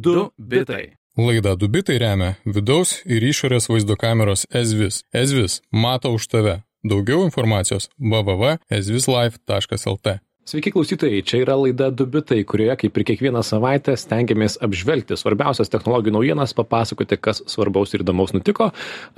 2 0.00 0.30
bitai. 0.38 0.96
Laida 1.18 1.56
Dubitai 1.58 1.98
remia 2.00 2.36
vidaus 2.46 3.02
ir 3.04 3.22
išorės 3.26 3.68
vaizdo 3.68 3.96
kameros 3.98 4.46
Ezvis. 4.54 5.02
Ezvis 5.12 5.60
mato 5.70 6.12
už 6.16 6.26
tave. 6.32 6.62
Daugiau 6.80 7.24
informacijos 7.26 7.90
www.ezvislife.lt. 8.00 10.08
Sveiki 10.48 10.72
klausytojai, 10.72 11.20
čia 11.22 11.44
yra 11.44 11.54
laida 11.60 11.90
Dubitai, 11.92 12.40
kurioje 12.48 12.76
kaip 12.80 12.96
ir 12.96 13.04
kiekvieną 13.10 13.42
savaitę 13.44 13.92
stengiamės 14.00 14.56
apžvelgti 14.64 15.12
svarbiausias 15.20 15.68
technologijų 15.70 16.12
naujienas, 16.16 16.56
papasakoti, 16.56 17.20
kas 17.20 17.44
svarbaus 17.50 17.92
ir 17.94 18.00
įdomaus 18.02 18.32
nutiko. 18.34 18.70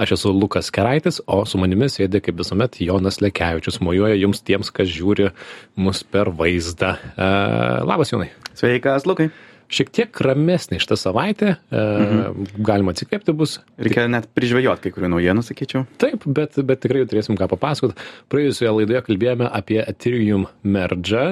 Aš 0.02 0.08
esu 0.18 0.28
Lukas 0.34 0.74
Keraitis, 0.74 1.22
o 1.24 1.46
su 1.48 1.56
manimi 1.62 1.86
sėdė 1.92 2.20
kaip 2.26 2.36
visuomet 2.42 2.80
Jonas 2.82 3.22
Lekevičius, 3.22 3.78
mojuoja 3.86 4.18
jums 4.18 4.42
tiems, 4.42 4.74
kas 4.74 4.90
žiūri 4.90 5.30
mus 5.78 6.02
per 6.02 6.34
vaizdą. 6.36 6.98
Uh, 7.14 7.86
labas, 7.86 8.10
Jonai. 8.12 8.30
Sveikas, 8.58 9.06
Lukai. 9.08 9.30
Šiek 9.72 9.88
tiek 9.94 10.18
ramesnė 10.26 10.78
šitą 10.82 10.98
savaitę, 11.00 11.54
mhm. 11.72 12.48
galima 12.64 12.92
atsikvėpti 12.92 13.34
bus. 13.36 13.56
Reikia 13.80 14.04
net 14.12 14.28
prižvėjoti 14.36 14.84
kai 14.84 14.92
kurių 14.94 15.12
naujienų, 15.14 15.44
sakyčiau. 15.46 15.86
Taip, 16.02 16.26
bet, 16.26 16.58
bet 16.68 16.82
tikrai 16.84 17.06
turėsim 17.08 17.38
ką 17.40 17.48
papasakoti. 17.54 17.96
Praėjusioje 18.32 18.74
laidoje 18.78 19.04
kalbėjome 19.08 19.48
apie 19.48 19.80
Ethereum 19.80 20.44
merge, 20.62 21.24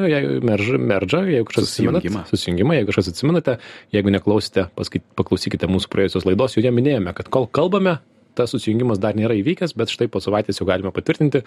merge 0.46 1.22
jeigu 1.34 1.50
kažkas 1.50 1.68
susijungimą. 1.68 2.24
susijungimą, 2.30 2.78
jeigu 2.78 2.92
kažkas 2.92 3.12
atsimenate, 3.12 3.58
jeigu 3.92 4.14
neklausite, 4.16 4.70
paskait, 4.78 5.04
paklausykite 5.20 5.68
mūsų 5.70 5.92
praėjusios 5.92 6.28
laidos, 6.28 6.56
joje 6.56 6.72
minėjome, 6.74 7.12
kad 7.16 7.28
kol 7.32 7.48
kalbame, 7.60 7.98
tas 8.38 8.54
susijungimas 8.54 9.00
dar 9.02 9.16
nėra 9.18 9.36
įvykęs, 9.40 9.76
bet 9.76 9.92
štai 9.92 10.08
po 10.08 10.22
savaitės 10.22 10.60
jau 10.60 10.68
galime 10.68 10.92
patvirtinti, 10.94 11.44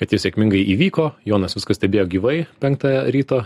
kad 0.00 0.12
jis 0.12 0.26
sėkmingai 0.26 0.60
įvyko. 0.74 1.12
Jonas 1.28 1.56
viskas 1.56 1.80
stebėjo 1.80 2.08
gyvai 2.16 2.38
penktą 2.60 2.98
ryto 3.14 3.44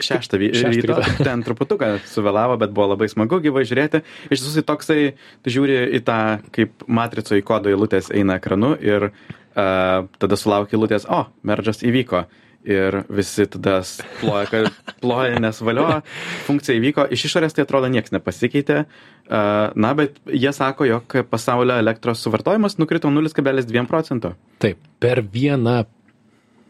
šeštą 0.00 0.40
ryto, 0.40 0.98
ten 1.26 1.44
truputuką 1.46 1.94
suvėlavo, 2.08 2.58
bet 2.60 2.74
buvo 2.74 2.92
labai 2.94 3.08
smagu 3.12 3.40
gyvai 3.44 3.64
žiūrėti. 3.68 4.02
Iš 4.30 4.44
tiesų, 4.44 4.54
tai 4.60 4.66
toksai, 4.72 5.00
tu 5.44 5.54
žiūri 5.54 5.78
į 5.98 6.02
tą, 6.06 6.20
kaip 6.54 6.86
matrico 6.86 7.36
į 7.36 7.44
kodo 7.46 7.72
eilutės 7.72 8.12
eina 8.14 8.38
ekranu 8.40 8.74
ir 8.80 9.10
uh, 9.10 10.08
tada 10.22 10.38
sulaukia 10.38 10.78
eilutės, 10.78 11.08
o, 11.10 11.26
meržas 11.46 11.84
įvyko. 11.86 12.26
Ir 12.62 13.00
visi 13.10 13.42
tada 13.50 13.80
ploja, 14.20 14.44
kad 14.46 14.68
ploja, 15.02 15.40
nes 15.42 15.58
valio 15.66 15.88
funkcija 16.46 16.78
įvyko. 16.78 17.08
Iš 17.10 17.24
išorės 17.26 17.56
tai 17.56 17.64
atrodo 17.66 17.88
niekas 17.90 18.14
nepasikeitė. 18.14 18.84
Na, 19.26 19.90
bet 19.98 20.20
jie 20.30 20.52
sako, 20.54 20.86
jog 20.86 21.16
pasaulio 21.26 21.74
elektros 21.82 22.22
suvartojimas 22.22 22.78
nukrito 22.78 23.10
0,2 23.10 23.82
procento. 23.90 24.36
Taip, 24.62 24.78
per 25.02 25.24
vieną 25.26 25.80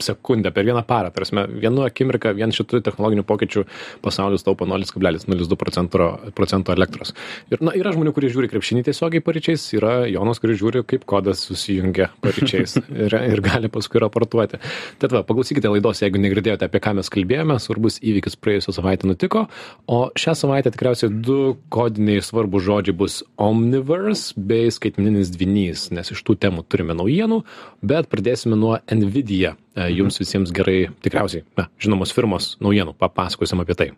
sekundę, 0.02 0.52
per 0.54 0.66
vieną 0.66 0.82
parą. 0.88 1.12
Tarsi, 1.14 1.36
vienu 1.62 1.86
akimirką 1.86 2.34
vien 2.36 2.52
šitų 2.54 2.82
technologinių 2.86 3.24
pokyčių 3.28 3.64
pasaulis 4.04 4.44
taupo 4.46 4.66
0,02 4.68 5.58
procento, 5.60 6.08
procento 6.36 6.74
elektros. 6.74 7.14
Ir 7.52 7.62
na, 7.64 7.74
yra 7.78 7.94
žmonių, 7.94 8.14
kurie 8.16 8.30
žiūri 8.32 8.50
krepšinį 8.52 8.84
tiesiogiai 8.88 9.24
paryčiais, 9.24 9.64
yra 9.78 9.94
Jonas, 10.10 10.42
kuris 10.42 10.60
žiūri, 10.60 10.84
kaip 10.88 11.06
kodas 11.08 11.44
susijungia 11.48 12.10
paryčiais 12.24 12.78
ir, 13.06 13.16
ir 13.16 13.42
gali 13.44 13.70
paskui 13.72 14.02
raportuoti. 14.02 14.60
Tad 15.02 15.14
va, 15.14 15.24
paklausykite 15.26 15.70
laidos, 15.72 16.02
jeigu 16.02 16.20
negirdėjote, 16.22 16.68
apie 16.68 16.82
ką 16.82 16.96
mes 16.98 17.10
kalbėjome, 17.12 17.58
svarbus 17.62 18.00
įvykis 18.02 18.38
praėjusią 18.42 18.76
savaitę 18.78 19.08
nutiko, 19.10 19.46
o 19.86 20.00
šią 20.18 20.36
savaitę 20.44 20.72
tikriausiai 20.74 21.12
du 21.24 21.56
kodiniai 21.72 22.22
svarbus 22.24 22.66
žodžiai 22.66 22.96
bus 22.96 23.20
Omniverse 23.42 24.36
bei 24.36 24.70
skaitmeninis 24.74 25.32
dvinys, 25.34 25.88
nes 25.94 26.12
iš 26.14 26.22
tų 26.26 26.38
temų 26.42 26.66
turime 26.68 26.96
naujienų, 26.98 27.42
bet 27.82 28.10
pradėsime 28.12 28.58
nuo 28.58 28.78
Nvidia 28.92 29.56
jums 29.76 30.20
visiems 30.20 30.52
gerai, 30.54 30.90
tikriausiai, 31.04 31.46
na, 31.58 31.68
žinomos 31.82 32.12
firmos 32.14 32.56
naujienų, 32.64 32.96
papasakosim 33.00 33.64
apie 33.64 33.78
tai. 33.78 33.92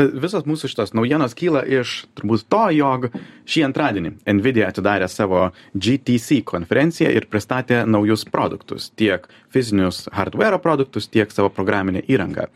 Ta, 0.00 0.06
visos 0.16 0.46
mūsų 0.48 0.70
šitos 0.70 0.94
naujienos 0.96 1.34
kyla 1.36 1.60
iš 1.68 2.06
turbūt 2.16 2.46
to, 2.48 2.62
jog 2.72 3.08
šį 3.50 3.66
antradienį 3.66 4.14
Nvidia 4.38 4.70
atidarė 4.70 5.08
savo 5.12 5.50
GTC 5.74 6.40
konferenciją 6.48 7.10
ir 7.12 7.26
pristatė 7.28 7.82
naujus 7.84 8.24
produktus, 8.24 8.88
tiek 8.96 9.26
fizinius 9.52 10.06
hardware 10.16 10.60
produktus, 10.62 11.10
tiek 11.12 11.32
savo 11.34 11.50
programinę 11.52 12.04
įrangą. 12.08 12.48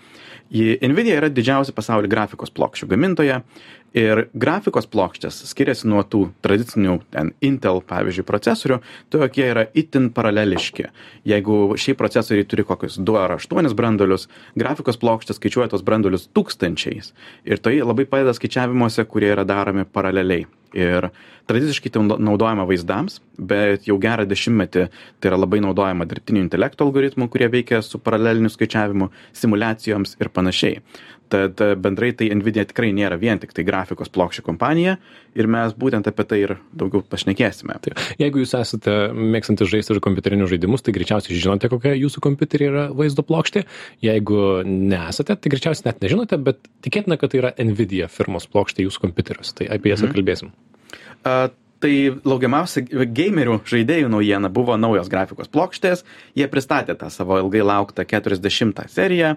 Nvidia 0.54 1.18
yra 1.18 1.28
didžiausia 1.32 1.74
pasaulio 1.76 2.08
grafikos 2.08 2.52
plokščių 2.54 2.88
gamintoja 2.94 3.42
ir 3.94 4.26
grafikos 4.34 4.88
plokštės 4.90 5.44
skiriasi 5.48 5.88
nuo 5.88 6.02
tų 6.02 6.26
tradicinių 6.44 6.98
ten 7.14 7.32
intel 7.44 7.80
pavyzdžiui 7.86 8.26
procesorių 8.26 8.80
jie 9.38 9.46
yra 9.52 9.66
itin 9.78 10.10
paraleliški. 10.14 10.88
Jeigu 11.30 11.78
šiaip 11.80 12.00
procesoriai 12.02 12.48
turi 12.48 12.66
kokius 12.66 12.98
du 12.98 13.16
ar 13.20 13.36
aštuonis 13.38 13.76
branduolius 13.78 14.28
grafikos 14.58 14.98
plokštės 15.00 15.38
skaičiuoja 15.40 15.70
tuos 15.72 15.86
branduolius 15.86 16.28
tūkstančiais. 16.34 17.14
Ir 17.46 17.62
tai 17.62 17.78
labai 17.80 18.08
padeda 18.10 18.34
skaičiavimuose 18.36 19.06
kurie 19.08 19.30
yra 19.36 19.46
daromi 19.48 19.86
paraleliai 19.86 20.48
ir 20.74 21.08
tradiciškai 21.48 21.92
tai 21.92 22.02
naudojama 22.04 22.66
vaizdams 22.68 23.20
bet 23.38 23.88
jau 23.88 23.98
gerą 24.00 24.24
dešimtmetį 24.28 24.86
tai 25.20 25.30
yra 25.30 25.40
labai 25.40 25.60
naudojama 25.64 26.06
dirbtinio 26.08 26.44
intelekto 26.44 26.86
algoritmų 26.86 27.28
kurie 27.32 27.50
veikia 27.52 27.82
su 27.84 28.00
paraleliniu 28.00 28.52
skaičiavimu 28.52 29.10
simuliacijoms 29.42 30.16
ir 30.20 30.32
panašiai 30.34 30.80
tad 31.34 31.60
e, 31.60 31.74
bendrai 31.74 32.12
tai 32.16 32.28
nvidia 32.36 32.64
tikrai 32.68 32.92
nėra 32.96 33.18
vien 33.20 33.40
tiktai 33.40 33.64
grafikos 33.66 34.10
plokščių 34.14 34.44
kompanija 34.46 34.96
ir 35.38 35.48
mes 35.50 35.74
būtent 35.78 36.08
apie 36.10 36.26
tai 36.30 36.40
ir 36.44 36.54
daugiau 36.76 37.02
pašnekėsime. 37.10 37.76
Tai, 37.84 37.94
jeigu 38.20 38.42
jūs 38.42 38.54
esate 38.58 38.96
mėgstantis 39.14 39.70
žaisti 39.72 39.98
kompiuterinius 40.04 40.52
žaidimus, 40.52 40.84
tai 40.84 40.94
greičiausiai 40.96 41.38
žinote, 41.38 41.70
kokia 41.72 41.96
jūsų 41.98 42.22
kompiuterį 42.28 42.68
yra 42.70 42.84
vaizdo 42.94 43.24
plokštė. 43.26 43.64
Jeigu 44.04 44.38
nesate, 44.68 45.34
tai 45.34 45.54
greičiausiai 45.54 45.90
net 45.90 46.04
nežinote, 46.04 46.38
bet 46.44 46.62
tikėtina, 46.86 47.18
kad 47.20 47.34
tai 47.34 47.42
yra 47.42 47.54
Nvidia 47.58 48.10
firmos 48.12 48.46
plokštė 48.50 48.86
jūsų 48.86 49.08
kompiuterius. 49.08 49.56
Tai 49.58 49.70
apie 49.74 49.94
jas 49.94 50.04
mhm. 50.04 50.14
kalbėsim. 50.14 50.54
Uh, 51.24 51.48
tai 51.84 51.92
laukiamiausia 52.24 52.84
gamerių 53.12 53.58
žaidėjų 53.68 54.08
naujiena 54.12 54.48
buvo 54.52 54.76
naujos 54.80 55.10
grafikos 55.12 55.50
plokštės. 55.52 56.04
Jie 56.38 56.48
pristatė 56.48 56.96
tą 56.96 57.10
savo 57.12 57.38
ilgai 57.42 57.64
lauktą 57.66 58.06
40 58.08 58.88
seriją 58.92 59.34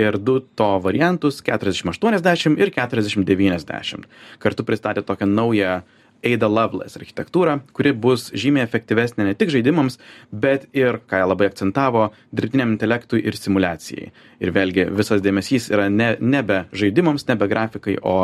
ir 0.00 0.18
du 0.18 0.38
to 0.40 0.70
variantus 0.84 1.42
4080 1.44 2.60
ir 2.60 2.72
4090. 2.76 4.08
Kartu 4.40 4.66
pristatė 4.66 5.04
tokią 5.04 5.28
naują 5.28 5.80
Ada 6.20 6.50
Lovelace 6.52 6.98
architektūrą, 7.00 7.54
kuri 7.72 7.94
bus 7.96 8.26
žymiai 8.36 8.66
efektyvesnė 8.66 9.24
ne 9.24 9.36
tik 9.40 9.48
žaidimams, 9.54 9.96
bet 10.28 10.66
ir, 10.76 10.98
ką 11.08 11.22
jie 11.22 11.28
labai 11.30 11.48
akcentavo, 11.48 12.10
dirbtiniam 12.36 12.74
intelektui 12.74 13.22
ir 13.24 13.38
simulacijai. 13.40 14.10
Ir 14.44 14.52
vėlgi 14.52 14.84
visas 14.92 15.24
dėmesys 15.24 15.70
yra 15.72 15.88
ne, 15.88 16.10
nebe 16.20 16.66
žaidimams, 16.76 17.24
nebe 17.30 17.48
grafikai, 17.48 17.96
o, 18.04 18.18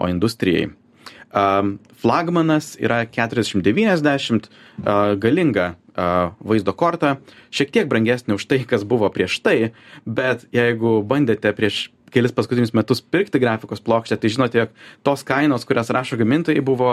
o 0.00 0.08
industrijai. 0.08 0.70
Um, 1.34 1.78
flagmanas 1.98 2.74
yra 2.78 3.02
4090, 3.10 4.50
uh, 4.84 5.14
galinga 5.18 5.74
vaizdo 5.94 6.72
korta, 6.74 7.18
šiek 7.54 7.70
tiek 7.70 7.84
brangesnė 7.86 8.34
už 8.34 8.48
tai, 8.50 8.64
kas 8.66 8.82
buvo 8.82 9.06
prieš 9.14 9.36
tai, 9.44 9.74
bet 10.02 10.42
jeigu 10.50 10.96
bandėte 11.06 11.52
prieš 11.54 11.84
kelis 12.14 12.34
paskutinius 12.34 12.74
metus 12.74 13.02
pirkti 13.02 13.40
grafikos 13.42 13.82
plokštę, 13.82 14.18
tai 14.18 14.30
žinote, 14.30 14.58
jog 14.58 14.74
tos 15.06 15.24
kainos, 15.26 15.66
kurias 15.66 15.90
rašo 15.94 16.18
gamintojai, 16.20 16.62
buvo 16.66 16.90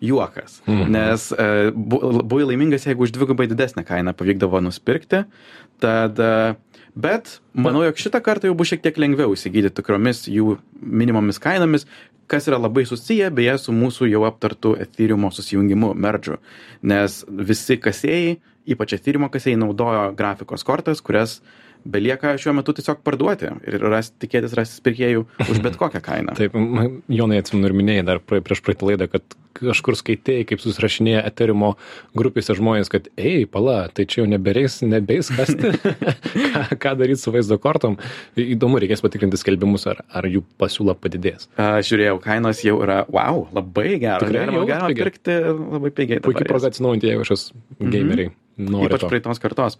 juokas. 0.00 0.60
Mhm. 0.66 0.92
Nes 0.96 1.28
uh, 1.36 1.70
buvai 1.76 2.46
laimingas, 2.48 2.86
jeigu 2.88 3.04
už 3.04 3.12
dvigubai 3.16 3.48
didesnę 3.50 3.84
kainą 3.88 4.16
pavykdavo 4.16 4.60
nusipirkti. 4.64 5.24
Tad 5.80 6.20
uh, 6.20 6.56
Bet 6.94 7.38
manau, 7.54 7.84
jog 7.86 7.98
šitą 8.00 8.20
kartą 8.24 8.50
jau 8.50 8.56
bus 8.58 8.70
šiek 8.72 8.82
tiek 8.82 8.96
lengviau 8.98 9.34
įsigyti 9.36 9.70
tikromis 9.74 10.24
jų 10.30 10.56
minimomis 10.80 11.38
kainomis, 11.42 11.86
kas 12.30 12.46
yra 12.50 12.58
labai 12.58 12.84
susiję 12.86 13.30
beje 13.34 13.56
su 13.58 13.74
mūsų 13.74 14.08
jau 14.10 14.24
aptartu 14.28 14.74
Ethereum 14.78 15.28
susijungimu 15.34 15.92
merdžu. 15.94 16.38
Nes 16.82 17.20
visi 17.28 17.78
kasėjai, 17.78 18.36
ypač 18.70 18.94
Ethereum 18.98 19.28
kasėjai, 19.30 19.58
naudojo 19.62 20.04
grafikos 20.18 20.66
kortas, 20.66 21.02
kurias 21.02 21.40
belieka 21.84 22.34
šiuo 22.40 22.54
metu 22.58 22.74
tiesiog 22.76 23.02
parduoti 23.06 23.50
ir 23.68 23.84
rast, 23.90 24.16
tikėtis 24.22 24.56
rasti 24.58 24.82
pirkėjų 24.86 25.26
už 25.46 25.62
bet 25.64 25.78
kokią 25.80 26.02
kainą. 26.04 26.36
Taip, 26.40 26.56
Jonai 27.10 27.40
atsimenu 27.42 27.70
ir 27.70 27.76
minėjai 27.76 28.08
dar 28.08 28.22
prieš 28.24 28.64
praeitą 28.66 28.90
laidą, 28.90 29.10
kad 29.12 29.38
kažkur 29.60 29.96
skaitėjai, 29.98 30.46
kaip 30.48 30.62
susirašinėja 30.62 31.22
Eterimo 31.26 31.72
grupėse 32.16 32.54
žmonės, 32.56 32.90
kad, 32.92 33.08
ei, 33.20 33.44
pala, 33.50 33.82
tai 33.94 34.06
čia 34.08 34.22
jau 34.22 34.28
nebereis, 34.30 34.78
nebeis 34.86 35.30
kasti, 35.34 35.72
ką, 36.54 36.64
ką 36.80 36.94
daryti 37.00 37.22
su 37.22 37.34
vaizdo 37.34 37.58
kortom. 37.62 37.98
Įdomu, 38.40 38.80
reikės 38.82 39.04
patikrinti 39.04 39.40
skelbimus, 39.40 39.86
ar, 39.90 40.04
ar 40.08 40.28
jų 40.30 40.44
pasiūla 40.60 40.96
padidės. 40.98 41.50
Aš 41.60 41.92
žiūrėjau, 41.92 42.20
kainos 42.24 42.62
jau 42.66 42.78
yra, 42.84 43.02
wow, 43.12 43.46
labai 43.56 43.96
geros. 44.00 44.30
Tikrai 44.30 44.46
galima, 44.70 44.92
pirkti 45.02 45.40
labai 45.48 45.94
pigiai. 45.96 46.22
Puikiai 46.24 46.48
proga 46.48 46.70
atsinaujinti, 46.70 47.10
jeigu 47.10 47.26
kažkas 47.26 47.50
gameriai. 47.80 48.30
Mm 48.30 48.32
-hmm. 48.32 48.46
Nori 48.60 48.90
Ypač 48.90 49.04
to. 49.04 49.08
praeitos 49.08 49.40
kartos. 49.40 49.78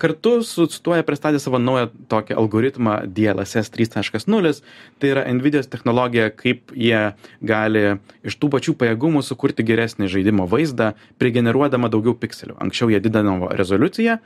Kartu 0.00 0.34
su, 0.46 0.64
su 0.70 0.80
tuo 0.84 0.96
jie 0.96 1.04
pristatė 1.06 1.40
savo 1.42 1.60
naują 1.60 1.90
tokį 2.10 2.36
algoritmą 2.40 2.96
DLSS 3.04 3.72
3.0. 3.74 4.54
Tai 5.02 5.10
yra 5.10 5.26
NVIDIA 5.28 5.64
technologija, 5.68 6.30
kaip 6.32 6.72
jie 6.72 7.02
gali 7.44 7.84
iš 8.24 8.38
tų 8.40 8.50
pačių 8.54 8.76
pajėgumų 8.80 9.24
sukurti 9.26 9.66
geresnį 9.66 10.08
žaidimo 10.12 10.48
vaizdą, 10.50 10.94
prigeneruodama 11.20 11.92
daugiau 11.92 12.16
pikselių. 12.16 12.56
Anksčiau 12.64 12.90
jie 12.94 13.02
didino 13.04 13.50
rezoliuciją, 13.52 14.18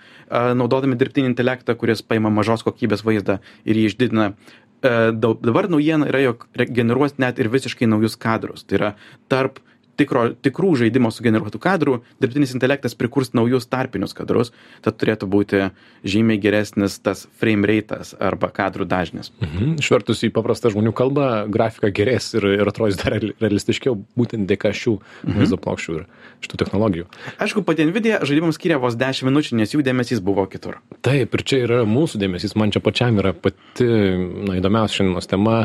naudodami 0.59 0.99
dirbtinį 1.01 1.33
intelektą, 1.33 1.75
kuris 1.79 2.05
paima 2.07 2.31
mažos 2.31 2.65
kokybės 2.67 3.05
vaizdą 3.07 3.41
ir 3.67 3.83
jį 3.83 3.93
išdidina 3.93 4.33
dabar 4.79 5.67
naujiena 5.67 6.07
yra, 6.07 6.21
jog 6.23 6.45
generuos 6.71 7.17
net 7.19 7.41
ir 7.43 7.49
visiškai 7.51 7.89
naujus 7.91 8.15
kadrus. 8.15 8.63
Tai 8.63 8.79
yra 8.79 8.91
tarp 9.27 9.59
tikro, 9.99 10.29
tikrų 10.45 10.75
žaidimo 10.83 11.11
sugeneruotų 11.15 11.61
kadrų, 11.63 11.99
dirbtinis 12.23 12.55
intelektas 12.57 12.97
prikurs 12.99 13.33
naujus 13.37 13.69
tarpinius 13.71 14.15
kadrus, 14.17 14.53
tad 14.85 14.99
turėtų 15.01 15.29
būti 15.31 15.63
žymiai 16.09 16.41
geresnis 16.43 16.99
tas 17.03 17.27
frame 17.41 17.69
rate'as 17.69 18.15
arba 18.23 18.51
kadrų 18.55 18.87
dažnis. 18.89 19.33
Mhm. 19.43 19.77
Išvertus 19.83 20.25
į 20.27 20.33
paprastą 20.35 20.73
žmonių 20.75 20.95
kalbą, 20.97 21.29
grafika 21.53 21.91
gerės 21.95 22.31
ir, 22.39 22.47
ir 22.61 22.71
atrodys 22.71 23.01
dar 23.01 23.19
real- 23.19 23.35
realistiškiau, 23.43 23.97
būtent 24.19 24.49
dėka 24.51 24.73
šių 24.77 24.97
vaizdo 25.27 25.59
plokščių 25.61 25.99
ir 25.99 26.07
šitų 26.45 26.61
technologijų. 26.63 27.09
Aišku, 27.43 27.65
pati 27.67 27.87
Nvidia 27.89 28.21
žaidimams 28.27 28.59
skiria 28.59 28.79
vos 28.83 28.97
10 28.99 29.27
minučių, 29.29 29.59
nes 29.59 29.75
jų 29.75 29.83
dėmesys 29.87 30.23
buvo 30.25 30.47
kitur. 30.51 30.79
Taip, 31.05 31.35
ir 31.35 31.45
čia 31.47 31.63
yra 31.67 31.83
mūsų 31.89 32.21
dėmesys, 32.23 32.55
man 32.59 32.73
čia 32.75 32.83
pačiam 32.85 33.19
yra 33.21 33.35
pati 33.35 33.89
na, 33.89 34.59
įdomiausia 34.59 35.01
šiandienos 35.01 35.31
tema. 35.31 35.59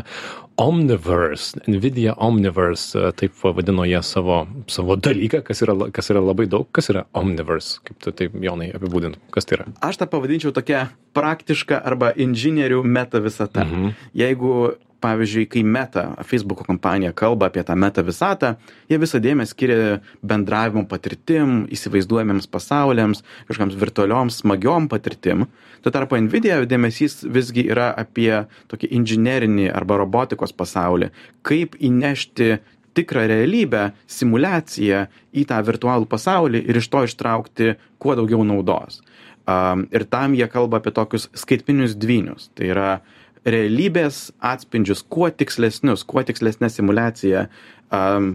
Omniverse, 0.56 1.58
Nvidia 1.66 2.14
Omniverse, 2.16 2.98
e, 2.98 3.12
taip 3.18 3.32
vadino 3.42 3.84
jie 3.84 4.02
savo, 4.06 4.44
savo 4.70 4.96
dalyką, 4.96 5.42
kas 5.42 5.62
yra, 5.66 5.74
kas 5.92 6.10
yra 6.14 6.22
labai 6.22 6.46
daug. 6.50 6.68
Kas 6.74 6.90
yra 6.92 7.04
Omniverse? 7.18 7.80
Kaip 7.86 7.98
tu 8.04 8.12
taip, 8.14 8.36
Jonai, 8.38 8.70
apibūdintum, 8.76 9.22
kas 9.34 9.48
tai 9.48 9.58
yra? 9.58 9.66
Aš 9.82 9.98
tą 9.98 10.06
pavadinčiau 10.12 10.54
tokia 10.54 10.86
praktiška 11.16 11.80
arba 11.82 12.12
inžinierių 12.14 12.82
meta 12.86 13.22
visata. 13.24 13.66
Mhm. 13.66 13.94
Jeigu, 14.22 14.54
pavyzdžiui, 15.04 15.44
kai 15.52 15.62
meta, 15.66 16.06
Facebook 16.24 16.64
kompanija 16.66 17.12
kalba 17.16 17.50
apie 17.50 17.62
tą 17.66 17.76
meta 17.78 18.02
visatą, 18.06 18.54
jie 18.90 18.98
visą 19.02 19.20
dėmesį 19.22 19.52
skiria 19.52 19.78
bendravimo 20.24 20.86
patirtim, 20.90 21.64
įsivaizduojamiems 21.74 22.48
pasauliams, 22.50 23.22
kažkams 23.50 23.76
virtualioms, 23.80 24.40
smagiom 24.42 24.88
patirtim. 24.92 25.46
Tuo 25.84 25.92
tarpu 25.94 26.18
Nvidia 26.24 26.62
dėmesys 26.68 27.22
visgi 27.28 27.66
yra 27.68 27.90
apie 28.00 28.44
tokį 28.72 28.92
inžinerinį 28.98 29.68
arba 29.74 30.00
robotikos 30.00 30.56
pasaulį, 30.56 31.10
kaip 31.44 31.76
įnešti 31.76 32.54
tikrą 32.94 33.26
realybę, 33.30 33.88
simulaciją 34.06 35.06
į 35.34 35.44
tą 35.50 35.58
virtualų 35.66 36.08
pasaulį 36.10 36.62
ir 36.62 36.78
iš 36.78 36.88
to 36.92 37.04
ištraukti 37.08 37.74
kuo 37.98 38.14
daugiau 38.18 38.44
naudos. 38.46 39.02
Um, 39.44 39.84
ir 39.92 40.06
tam 40.08 40.32
jie 40.38 40.46
kalba 40.48 40.78
apie 40.80 40.94
tokius 40.94 41.26
skaitminius 41.36 41.98
dvynius. 42.00 42.48
Tai 42.56 42.70
yra 42.70 42.88
realybės 43.44 44.28
atspindžius, 44.44 45.04
kuo 45.08 45.28
tikslesnius, 45.30 46.04
kuo 46.08 46.22
tikslesnė 46.24 46.70
simulacija 46.72 47.46
um, 47.92 48.34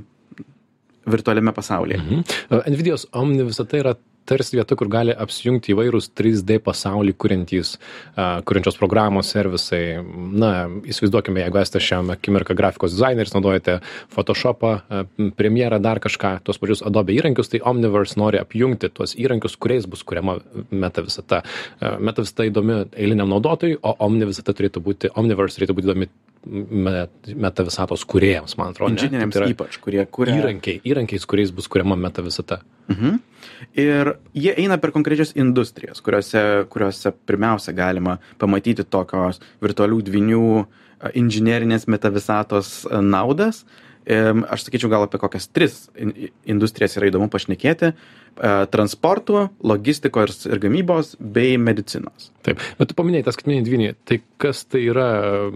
virtualiame 1.09 1.53
pasaulyje. 1.55 1.99
Mhm. 2.01 2.69
Nvidios 2.75 3.07
Omni 3.17 3.45
visata 3.47 3.79
yra 3.79 3.95
tarsi 4.29 4.57
vieta, 4.57 4.77
kur 4.77 4.89
gali 4.91 5.13
apsijungti 5.13 5.73
įvairūs 5.73 6.11
3D 6.17 6.59
pasaulį 6.65 7.15
kuriantys, 7.19 7.75
kuriančios 8.47 8.77
programos, 8.79 9.31
servisai. 9.33 9.99
Na, 10.39 10.51
įsivaizduokime, 10.89 11.41
jeigu 11.45 11.61
esate 11.61 11.81
šiam 11.83 12.13
akimirką 12.13 12.55
grafikos 12.57 12.93
dizaineris, 12.95 13.33
naudojate 13.35 13.79
Photoshopą, 14.13 14.73
Premierą, 15.39 15.81
dar 15.83 16.01
kažką, 16.03 16.35
tos 16.45 16.61
pačius 16.61 16.83
Adobe 16.85 17.15
įrankius, 17.17 17.51
tai 17.51 17.63
Omniverse 17.71 18.19
nori 18.19 18.41
apjungti 18.41 18.91
tuos 18.93 19.15
įrankius, 19.19 19.57
kuriais 19.59 19.89
bus 19.89 20.05
kuriama 20.07 20.39
meta 20.71 21.03
visata. 21.05 21.43
Meta 21.99 22.25
visata 22.25 22.47
įdomi 22.49 22.83
eiliniam 22.93 23.29
naudotojui, 23.31 23.79
o 23.81 23.95
Omni 24.05 24.29
visata 24.29 24.55
turėtų 24.55 24.83
būti, 24.85 25.13
Omniverse 25.19 25.59
turėtų 25.59 25.77
būti 25.77 25.89
įdomi 25.89 26.09
meta 26.49 27.63
visatos 27.65 28.03
kuriejams, 28.09 28.55
man 28.59 28.73
atrodo. 28.73 28.93
Inžinieriams 28.95 29.37
ypač, 29.53 29.77
kurie 29.81 30.05
kuria. 30.09 30.37
Įrankiai, 30.41 30.81
įrankiais, 30.87 31.25
kuriais 31.29 31.51
bus 31.55 31.69
kuriama 31.71 31.97
meta 31.99 32.23
visata. 32.25 32.61
Mhm. 32.89 33.19
Ir 33.79 34.13
jie 34.33 34.53
eina 34.57 34.77
per 34.81 34.91
konkrečias 34.95 35.35
industrijas, 35.37 36.01
kuriuose, 36.01 36.65
kuriuose 36.71 37.11
pirmiausia 37.29 37.73
galima 37.77 38.17
pamatyti 38.41 38.83
tokios 38.87 39.41
virtualių 39.61 40.01
dvinių 40.09 40.41
a, 40.63 41.11
inžinerinės 41.13 41.87
metavisatos 41.91 42.85
a, 42.89 43.01
naudas. 43.01 43.63
Em, 44.09 44.41
Aš 44.49 44.63
sakyčiau, 44.65 44.89
gal 44.89 45.03
apie 45.05 45.19
kokias 45.21 45.49
tris 45.53 45.89
in- 45.99 46.31
industrijas 46.49 46.95
yra 46.97 47.11
įdomu 47.11 47.29
pašnekėti 47.29 47.91
a,- 48.37 48.65
transportų, 48.73 49.49
logistikos 49.63 50.45
ir 50.49 50.59
gamybos 50.59 51.15
bei 51.19 51.57
medicinos. 51.57 52.31
Taip, 52.45 52.61
bet 52.79 52.89
tu 52.89 52.95
paminėjai 52.95 53.25
tą 53.27 53.33
skaitmeninį 53.35 53.65
dvynį. 53.67 53.87
Tai 54.07 54.17
kas 54.39 54.63
tai 54.71 54.81
yra, 54.87 55.07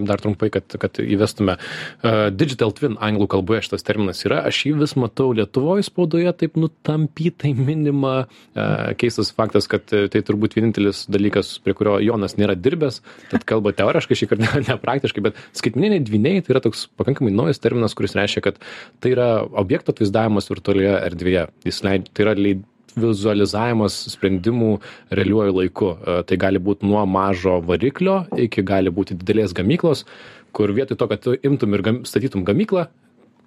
dar 0.04 0.20
trumpai, 0.20 0.50
kad, 0.52 0.68
kad 0.82 1.00
įvestume. 1.00 1.56
Uh, 2.04 2.28
digital 2.34 2.74
twin 2.76 2.98
anglų 3.00 3.30
kalboje 3.32 3.64
šitas 3.70 3.86
terminas 3.88 4.20
yra. 4.28 4.42
Aš 4.50 4.66
jį 4.68 4.74
vis 4.82 4.96
matau 5.00 5.30
Lietuvoje 5.34 5.86
spaudoje 5.88 6.34
taip 6.42 6.58
nutampytai 6.60 7.54
minima. 7.56 8.26
Uh, 8.52 8.92
keistas 9.00 9.32
faktas, 9.34 9.68
kad 9.72 9.88
e, 9.96 10.06
tai 10.12 10.22
turbūt 10.26 10.58
vienintelis 10.58 11.06
dalykas, 11.12 11.56
prie 11.64 11.76
kurio 11.78 11.96
Jonas 12.04 12.36
nėra 12.40 12.56
dirbęs. 12.60 13.00
Tad 13.32 13.48
kalba 13.50 13.74
teoriškai, 13.78 14.18
šį 14.20 14.30
kartą 14.32 14.62
ne, 14.68 14.78
praktiškai, 14.84 15.24
bet 15.26 15.40
skaitmeniniai 15.58 16.04
dvyniai 16.04 16.44
tai 16.44 16.56
yra 16.56 16.64
toks 16.64 16.86
pakankamai 17.00 17.34
naujas 17.36 17.64
terminas, 17.64 17.96
kuris 17.98 18.18
reiškia, 18.18 18.44
kad 18.46 18.60
tai 19.04 19.16
yra 19.16 19.30
objekto 19.64 19.96
atvaizdavimas 19.96 20.52
virtualioje 20.52 21.00
erdvėje. 21.10 21.48
Jis 21.70 21.84
leid, 21.88 22.12
tai 22.14 22.28
yra 22.28 22.38
leid, 22.38 22.68
vizualizavimas 23.00 23.96
sprendimų 24.14 24.78
realiuoju 25.12 25.58
laiku. 25.60 25.94
E, 25.96 26.18
Tai 26.30 26.40
gali 26.40 26.62
būti 26.64 26.88
nuo 26.88 27.04
mažo 27.10 27.60
variklio 27.66 28.24
iki 28.38 28.64
gali 28.66 28.92
būti 28.94 29.18
didelės 29.20 29.54
gamyklos, 29.56 30.06
kur 30.54 30.72
vietoj 30.74 30.98
to, 30.98 31.08
kad 31.10 31.24
tu 31.24 31.36
imtum 31.36 31.74
ir 31.74 31.84
gam, 31.86 32.04
statytum 32.06 32.46
gamyklą, 32.48 32.88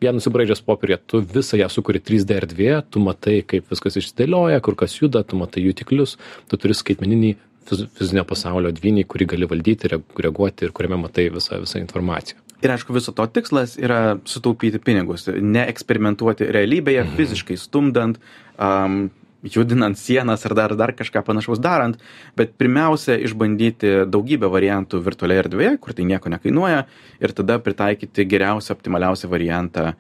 vien 0.03 0.17
nusibraidžęs 0.19 0.63
popierė, 0.67 0.99
tu 1.09 1.23
visą 1.25 1.59
ją 1.61 1.69
sukuri 1.73 2.03
3D 2.03 2.37
erdvėje, 2.43 2.81
tu 2.93 3.03
matai, 3.03 3.41
kaip 3.49 3.71
viskas 3.73 3.97
išsidėlioja, 4.01 4.61
kur 4.65 4.77
kas 4.79 4.97
juda, 4.99 5.23
tu 5.25 5.39
matai 5.41 5.65
jutiklius, 5.65 6.17
tu 6.51 6.59
turi 6.61 6.77
skaitmeninį 6.77 7.37
fiz- 7.69 7.87
fizinio 7.97 8.25
pasaulio 8.29 8.73
dvynį, 8.77 9.07
kurį 9.09 9.31
gali 9.35 9.49
valdyti, 9.51 9.93
reag- 9.95 10.25
reaguoti 10.27 10.67
ir 10.67 10.75
kuriame 10.77 11.01
matai 11.07 11.31
visą, 11.33 11.63
visą 11.63 11.81
informaciją. 11.81 12.43
Ir 12.65 12.73
aišku, 12.73 12.95
viso 12.97 13.13
to 13.13 13.27
tikslas 13.29 13.77
yra 13.77 14.17
sutaupyti 14.25 14.81
pinigus, 14.81 15.27
neeksperimentuoti 15.29 16.49
realybėje, 16.57 17.05
mhm. 17.05 17.17
fiziškai 17.19 17.57
stumdant, 17.61 18.21
um, 18.57 19.07
judinant 19.53 19.99
sienas 19.99 20.45
ar 20.49 20.55
dar, 20.59 20.75
dar 20.79 20.93
kažką 20.97 21.23
panašaus 21.27 21.61
darant, 21.63 21.99
bet 22.39 22.55
pirmiausia 22.61 23.19
išbandyti 23.27 24.07
daugybę 24.11 24.51
variantų 24.53 25.03
virtualioje 25.07 25.45
erdvėje, 25.47 25.75
kur 25.83 25.97
tai 25.97 26.07
nieko 26.09 26.33
nekainuoja, 26.33 26.87
ir 27.21 27.37
tada 27.37 27.59
pritaikyti 27.63 28.27
geriausią, 28.29 28.77
optimaliausią 28.77 29.31
variantą 29.33 29.93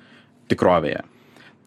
tikrovėje. 0.51 1.05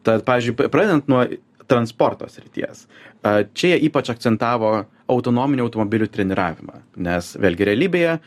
Tad, 0.07 0.23
pavyzdžiui, 0.27 0.69
pradedant 0.71 1.09
nuo 1.11 1.25
transporto 1.69 2.25
srities. 2.31 2.87
Čia 3.21 3.73
jie 3.75 3.79
ypač 3.89 4.09
akcentavo 4.13 4.71
autonominių 5.09 5.65
automobilių 5.67 6.07
treniravimą, 6.13 6.83
nes 7.05 7.33
vėlgi 7.41 7.67
realybėje 7.69 8.19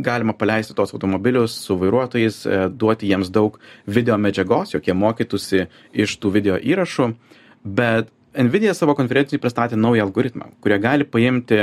galima 0.00 0.32
paleisti 0.32 0.74
tos 0.74 0.94
automobilius 0.94 1.54
su 1.64 1.76
vairuotojais, 1.76 2.46
e, 2.46 2.60
duoti 2.68 3.08
jiems 3.10 3.30
daug 3.32 3.58
video 3.86 4.16
medžiagos, 4.18 4.74
jog 4.74 4.86
jie 4.86 4.96
mokytųsi 4.96 5.66
iš 5.92 6.16
tų 6.22 6.32
video 6.38 6.56
įrašų, 6.56 7.10
bet 7.64 8.08
Nvidia 8.30 8.70
savo 8.78 8.94
konferencijai 8.94 9.40
pristatė 9.42 9.74
naują 9.74 10.04
algoritmą, 10.06 10.52
kurie 10.62 10.76
gali 10.78 11.02
paimti 11.02 11.56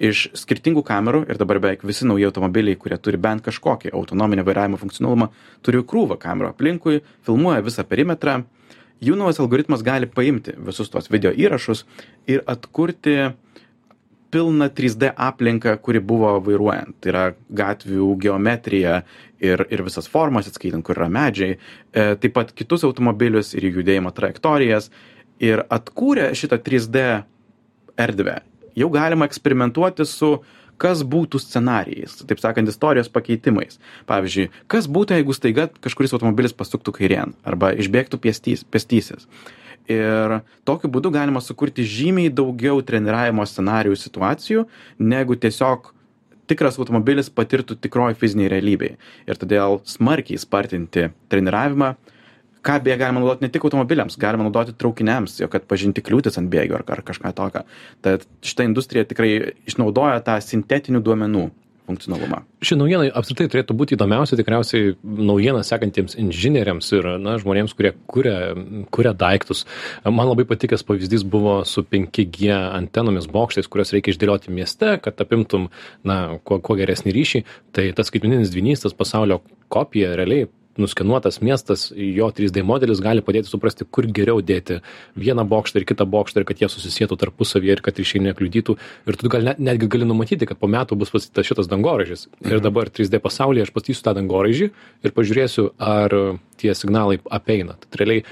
iš 0.00 0.22
skirtingų 0.40 0.80
kamerų 0.88 1.26
ir 1.28 1.36
dabar 1.36 1.60
beveik 1.60 1.82
visi 1.84 2.08
nauji 2.08 2.24
automobiliai, 2.24 2.78
kurie 2.80 2.96
turi 2.96 3.20
bent 3.20 3.44
kažkokį 3.44 3.92
autonominio 3.92 4.44
vairavimo 4.46 4.80
funkcionalumą, 4.80 5.28
turi 5.60 5.82
krūvą 5.84 6.16
kamerų 6.22 6.54
aplinkui, 6.54 7.02
filmuoja 7.26 7.64
visą 7.66 7.84
perimetrą. 7.84 8.38
Jų 9.04 9.16
naujas 9.20 9.42
algoritmas 9.44 9.84
gali 9.84 10.08
paimti 10.08 10.54
visus 10.56 10.88
tos 10.88 11.10
video 11.12 11.34
įrašus 11.36 11.84
ir 12.32 12.40
atkurti 12.48 13.34
pilną 14.32 14.70
3D 14.72 15.10
aplinką, 15.16 15.76
kuri 15.84 16.00
buvo 16.00 16.32
vairuojant. 16.44 16.96
Tai 17.00 17.12
yra 17.12 17.26
gatvių 17.60 18.08
geometrija 18.24 19.02
ir, 19.40 19.66
ir 19.68 19.84
visas 19.84 20.08
formas, 20.08 20.48
atskaitant, 20.48 20.84
kur 20.84 20.96
yra 20.98 21.10
medžiai, 21.12 21.58
e, 21.92 22.06
taip 22.20 22.34
pat 22.36 22.56
kitus 22.56 22.84
automobilius 22.88 23.52
ir 23.54 23.68
jų 23.68 23.82
judėjimo 23.82 24.12
trajektorijas. 24.16 24.90
Ir 25.42 25.64
atkūrę 25.68 26.30
šitą 26.36 26.58
3D 26.64 27.02
erdvę, 28.00 28.38
jau 28.76 28.88
galima 28.92 29.28
eksperimentuoti 29.28 30.06
su 30.08 30.38
kas 30.80 31.02
būtų 31.04 31.40
scenarijais, 31.40 32.18
taip 32.28 32.40
sakant, 32.40 32.68
istorijos 32.68 33.08
pakeitimais. 33.12 33.78
Pavyzdžiui, 34.08 34.50
kas 34.70 34.88
būtų, 34.92 35.20
jeigu 35.20 35.36
staiga 35.36 35.68
kažkuris 35.84 36.12
automobilis 36.16 36.56
pasuktų 36.56 36.94
kairien 36.98 37.32
arba 37.48 37.72
išbėgtų 37.76 38.20
pėstys, 38.20 38.64
pėstysis. 38.64 39.28
Ir 39.88 40.40
tokiu 40.66 40.90
būdu 40.90 41.12
galima 41.14 41.40
sukurti 41.44 41.84
žymiai 41.86 42.32
daugiau 42.34 42.80
treniravimo 42.82 43.44
scenarijų 43.46 43.96
situacijų, 44.00 44.64
negu 44.98 45.36
tiesiog 45.38 45.92
tikras 46.50 46.78
automobilis 46.80 47.30
patirtų 47.30 47.78
tikroji 47.82 48.18
fiziniai 48.18 48.50
realybėje. 48.50 48.98
Ir 49.30 49.40
todėl 49.40 49.80
smarkiai 49.86 50.38
spartinti 50.42 51.08
treniravimą, 51.30 51.94
ką 52.66 52.78
beje 52.84 52.98
galima 53.00 53.22
naudoti 53.22 53.46
ne 53.46 53.52
tik 53.52 53.66
automobiliams, 53.68 54.18
galima 54.20 54.46
naudoti 54.46 54.74
traukiniams, 54.78 55.38
jo 55.42 55.50
kad 55.52 55.68
pažinti 55.70 56.04
kliūtis 56.06 56.40
ant 56.40 56.50
bėgių 56.52 56.80
ar, 56.80 56.86
ar 56.96 57.04
kažką 57.06 57.32
tokio. 57.36 57.62
Tad 58.04 58.26
šita 58.46 58.66
industrija 58.66 59.06
tikrai 59.08 59.30
išnaudoja 59.70 60.24
tą 60.26 60.40
sintetinių 60.42 61.04
duomenų 61.06 61.46
funkcionalumą. 61.86 62.40
Ši 62.66 62.78
naujiena 62.80 63.06
apskritai 63.14 63.46
turėtų 63.52 63.76
būti 63.78 63.94
įdomiausia 63.96 64.38
tikriausiai 64.40 64.96
naujiena 65.02 65.62
sekantiems 65.66 66.16
inžinieriams 66.18 66.90
ir 66.96 67.08
na, 67.22 67.36
žmonėms, 67.42 67.74
kurie 67.78 67.92
kuria, 68.10 68.34
kuria 68.94 69.12
daiktus. 69.16 69.64
Man 70.04 70.26
labai 70.26 70.46
patikęs 70.50 70.82
pavyzdys 70.88 71.22
buvo 71.30 71.60
su 71.68 71.84
5G 71.86 72.50
antenomis 72.50 73.30
bokštais, 73.30 73.70
kurias 73.70 73.94
reikia 73.94 74.14
išdėlioti 74.14 74.54
mieste, 74.54 74.96
kad 75.04 75.22
apimtum 75.22 75.70
na, 76.06 76.40
kuo, 76.42 76.58
kuo 76.58 76.78
geresnį 76.78 77.14
ryšį. 77.16 77.44
Tai 77.76 77.88
tas 77.96 78.10
skaitmeninis 78.10 78.50
dvinys, 78.54 78.82
tas 78.82 78.96
pasaulio 78.96 79.42
kopija 79.72 80.16
realiai 80.18 80.50
nuskenuotas 80.80 81.40
miestas 81.44 81.88
jo 81.94 82.28
3D 82.34 82.62
modelis 82.66 83.00
gali 83.04 83.24
padėti 83.24 83.50
suprasti, 83.50 83.86
kur 83.88 84.08
geriau 84.08 84.42
dėti 84.44 84.80
vieną 85.18 85.46
bokštą 85.48 85.80
ir 85.80 85.86
kitą 85.88 86.06
bokštą 86.10 86.42
ir 86.42 86.48
kad 86.48 86.62
jie 86.62 86.70
susisietų 86.72 87.18
tarpusavyje 87.22 87.76
ir 87.76 87.82
kad 87.84 87.98
ryšiai 88.00 88.24
nekliudytų. 88.28 88.76
Ir 89.08 89.20
tu 89.20 89.32
gal 89.32 89.46
net, 89.50 89.60
netgi 89.62 89.90
gali 89.92 90.08
numatyti, 90.08 90.48
kad 90.48 90.60
po 90.60 90.70
metų 90.70 90.98
bus 91.00 91.12
pastatytas 91.14 91.50
šitas 91.50 91.70
dangoraižis. 91.72 92.28
Ir 92.44 92.58
mhm. 92.58 92.64
dabar 92.68 92.92
3D 92.92 93.20
pasaulyje 93.24 93.68
aš 93.68 93.74
pastatysiu 93.74 94.06
tą 94.06 94.16
dangoraižį 94.20 94.70
ir 95.06 95.16
pažiūrėsiu, 95.16 95.70
ar 95.80 96.16
tie 96.60 96.74
signalai 96.78 97.20
apeina. 97.30 97.78
Tai 97.80 98.02
realiai 98.02 98.24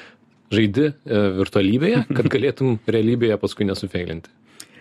žaidi 0.55 0.89
e, 0.91 0.95
virtualybėje, 1.41 2.07
kad 2.15 2.31
galėtum 2.35 2.79
realybėje 2.87 3.41
paskui 3.43 3.69
nesufeilinti 3.69 4.33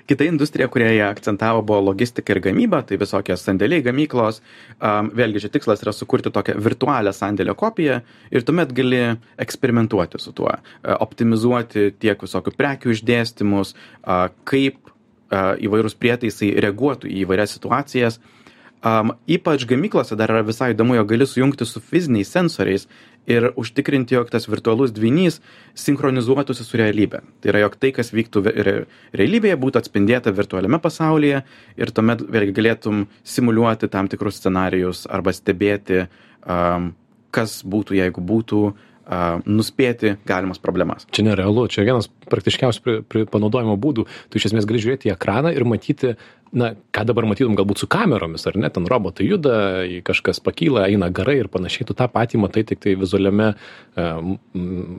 kita 0.07 0.27
industrija 0.27 0.67
kurią 0.67 0.89
jie 0.91 1.03
akcentavo 1.07 1.61
buvo 1.61 1.81
logistika 1.89 2.33
ir 2.33 2.41
gamyba 2.43 2.81
tai 2.87 2.97
visokie 3.01 3.37
sandėliai 3.39 3.83
gamyklos. 3.85 4.41
Am 4.83 5.11
vėlgi 5.15 5.45
čia 5.45 5.51
tikslas 5.53 5.83
yra 5.85 5.93
sukurti 5.95 6.31
tokią 6.33 6.57
virtualią 6.63 7.13
sandėlio 7.15 7.55
kopiją 7.59 8.01
ir 8.31 8.45
tuomet 8.47 8.73
gali 8.75 9.03
eksperimentuoti 9.45 10.21
su 10.21 10.35
tuo 10.35 10.51
optimizuoti 10.83 11.91
tiek 11.99 12.27
visokių 12.27 12.55
prekių 12.57 12.95
išdėstymus 12.97 13.75
kaip 14.49 14.93
įvairūs 15.33 15.97
prietaisai 15.97 16.53
reaguotų 16.61 17.09
į 17.09 17.23
įvairias 17.25 17.55
situacijas 17.57 18.19
am 18.83 19.13
ypač 19.31 19.63
gamyklose 19.67 20.17
dar 20.19 20.31
yra 20.33 20.43
visai 20.43 20.73
įdomu 20.73 20.97
jog 20.97 21.09
gali 21.13 21.27
sujungti 21.27 21.65
su 21.65 21.79
fiziniais 21.79 22.31
sensoriais 22.35 22.87
ir 23.31 23.49
užtikrinti 23.55 24.17
jog 24.17 24.31
tas 24.31 24.49
virtualus 24.51 24.91
dvynys 24.91 25.39
sinchronizuotųsi 25.79 26.65
su 26.67 26.79
realybe 26.79 27.23
tai 27.39 27.53
yra 27.53 27.63
jog 27.63 27.77
tai 27.79 27.93
kas 27.95 28.11
vyktų 28.15 28.43
re 28.51 28.75
realybėje 29.15 29.59
būtų 29.63 29.79
atspindėta 29.83 30.35
virtualiame 30.35 30.81
pasaulyje 30.83 31.43
ir 31.79 31.93
tuomet 31.95 32.25
vėlgi 32.27 32.57
galėtum 32.59 33.05
simuliuoti 33.23 33.87
tam 33.87 34.11
tikrus 34.11 34.41
scenarijus 34.41 35.05
arba 35.07 35.31
stebėti 35.31 36.07
am 36.43 36.91
kas 37.33 37.61
būtų 37.65 37.95
jeigu 37.97 38.21
būtų 38.21 38.65
a 39.03 39.39
nuspėti 39.43 40.13
galimas 40.27 40.61
problemas. 40.63 41.03
Čia 41.11 41.25
nerealu 41.27 41.65
čia 41.67 41.83
vienas 41.83 42.07
praktiškiausių 42.33 42.83
pri 42.83 42.99
pri 43.07 43.25
panaudojimo 43.29 43.77
būdų 43.79 44.07
tu 44.29 44.39
iš 44.39 44.49
esmės 44.51 44.69
gali 44.69 44.83
žiūrėti 44.83 45.11
į 45.11 45.15
ekraną 45.17 45.53
ir 45.55 45.67
matyti 45.69 46.15
na 46.53 46.73
ką 46.93 47.01
dabar 47.09 47.25
matytum 47.25 47.55
galbūt 47.57 47.81
su 47.81 47.87
kameromis 47.89 48.45
ar 48.47 48.57
ne 48.61 48.69
ten 48.69 48.85
robotai 48.89 49.25
juda 49.25 49.55
kažkas 50.05 50.39
pakyla 50.45 50.85
eina 50.85 51.09
garai 51.09 51.39
ir 51.41 51.49
panašiai 51.51 51.87
tu 51.89 51.95
tą 51.97 52.05
patį 52.13 52.43
matai 52.43 52.61
tiktai 52.69 52.93
vizualiame 52.99 53.47
e, 53.49 54.05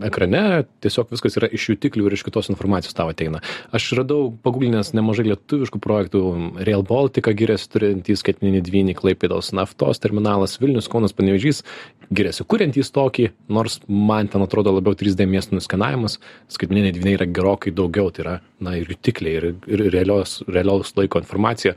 ekrane 0.09 0.43
tiesiog 0.83 1.15
viskas 1.15 1.39
yra 1.39 1.49
iš 1.55 1.69
jutiklių 1.71 2.09
ir 2.09 2.17
iš 2.19 2.27
kitos 2.27 2.51
informacijos 2.51 2.99
tau 2.99 3.13
ateina. 3.13 3.41
Aš 3.75 3.93
radau 4.01 4.33
paguglinęs 4.45 4.93
nemažai 4.99 5.29
lietuviškų 5.31 5.81
projektų 5.85 6.25
rail 6.67 6.83
baltica 6.87 7.35
giriasi 7.37 7.71
turintys 7.71 8.25
skaitmeninį 8.25 8.65
dvynį 8.67 8.99
klaipėdos 8.99 9.53
naftos 9.55 10.03
terminalas 10.03 10.59
vilnius 10.59 10.91
kaunas 10.91 11.15
panevėžys 11.15 11.63
giriasi 12.11 12.45
kuriantys 12.51 12.91
tokį 12.95 13.31
nors 13.55 13.79
man 13.87 14.29
ten 14.33 14.43
atrodo 14.45 14.75
labiau 14.75 14.99
trys 14.99 15.15
d 15.15 15.29
miestų 15.31 15.61
nuskenavimas 15.61 16.19
skaitmeniniai 16.53 16.99
dvyniai 16.99 17.19
yra 17.21 17.24
gerokai 17.27 17.73
daugiau 17.75 18.11
tai 18.11 18.25
yra 18.25 18.37
na 18.65 18.77
ir 18.79 18.89
jutikliai 18.89 19.37
ir 19.39 19.51
ir 19.67 19.87
realios 19.93 20.43
realaus 20.49 20.95
laiko 20.97 21.19
informacija 21.21 21.45
informacija. 21.45 21.75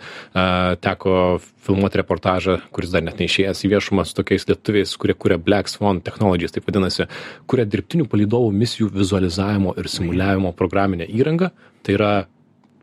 Teko 0.82 1.40
filmuoti 1.66 1.98
reportažą, 1.98 2.58
kuris 2.72 2.92
dar 2.92 3.04
net 3.04 3.20
neišėjęs 3.20 3.64
į 3.66 3.72
viešumą 3.74 4.06
su 4.06 4.16
tokiais 4.16 4.48
lietuviais, 4.48 4.96
kurie 4.98 5.14
kuria 5.14 5.38
Black 5.38 5.68
Swan 5.68 6.02
Technologies, 6.02 6.52
taip 6.52 6.68
vadinasi, 6.68 7.08
kuria 7.48 7.66
dirbtinių 7.66 8.08
palydovų 8.08 8.54
misijų 8.56 8.92
vizualizavimo 8.94 9.76
ir 9.78 9.90
simuliavimo 9.92 10.54
programinę 10.56 11.08
įrangą. 11.08 11.52
Tai 11.84 11.94
yra 11.94 12.14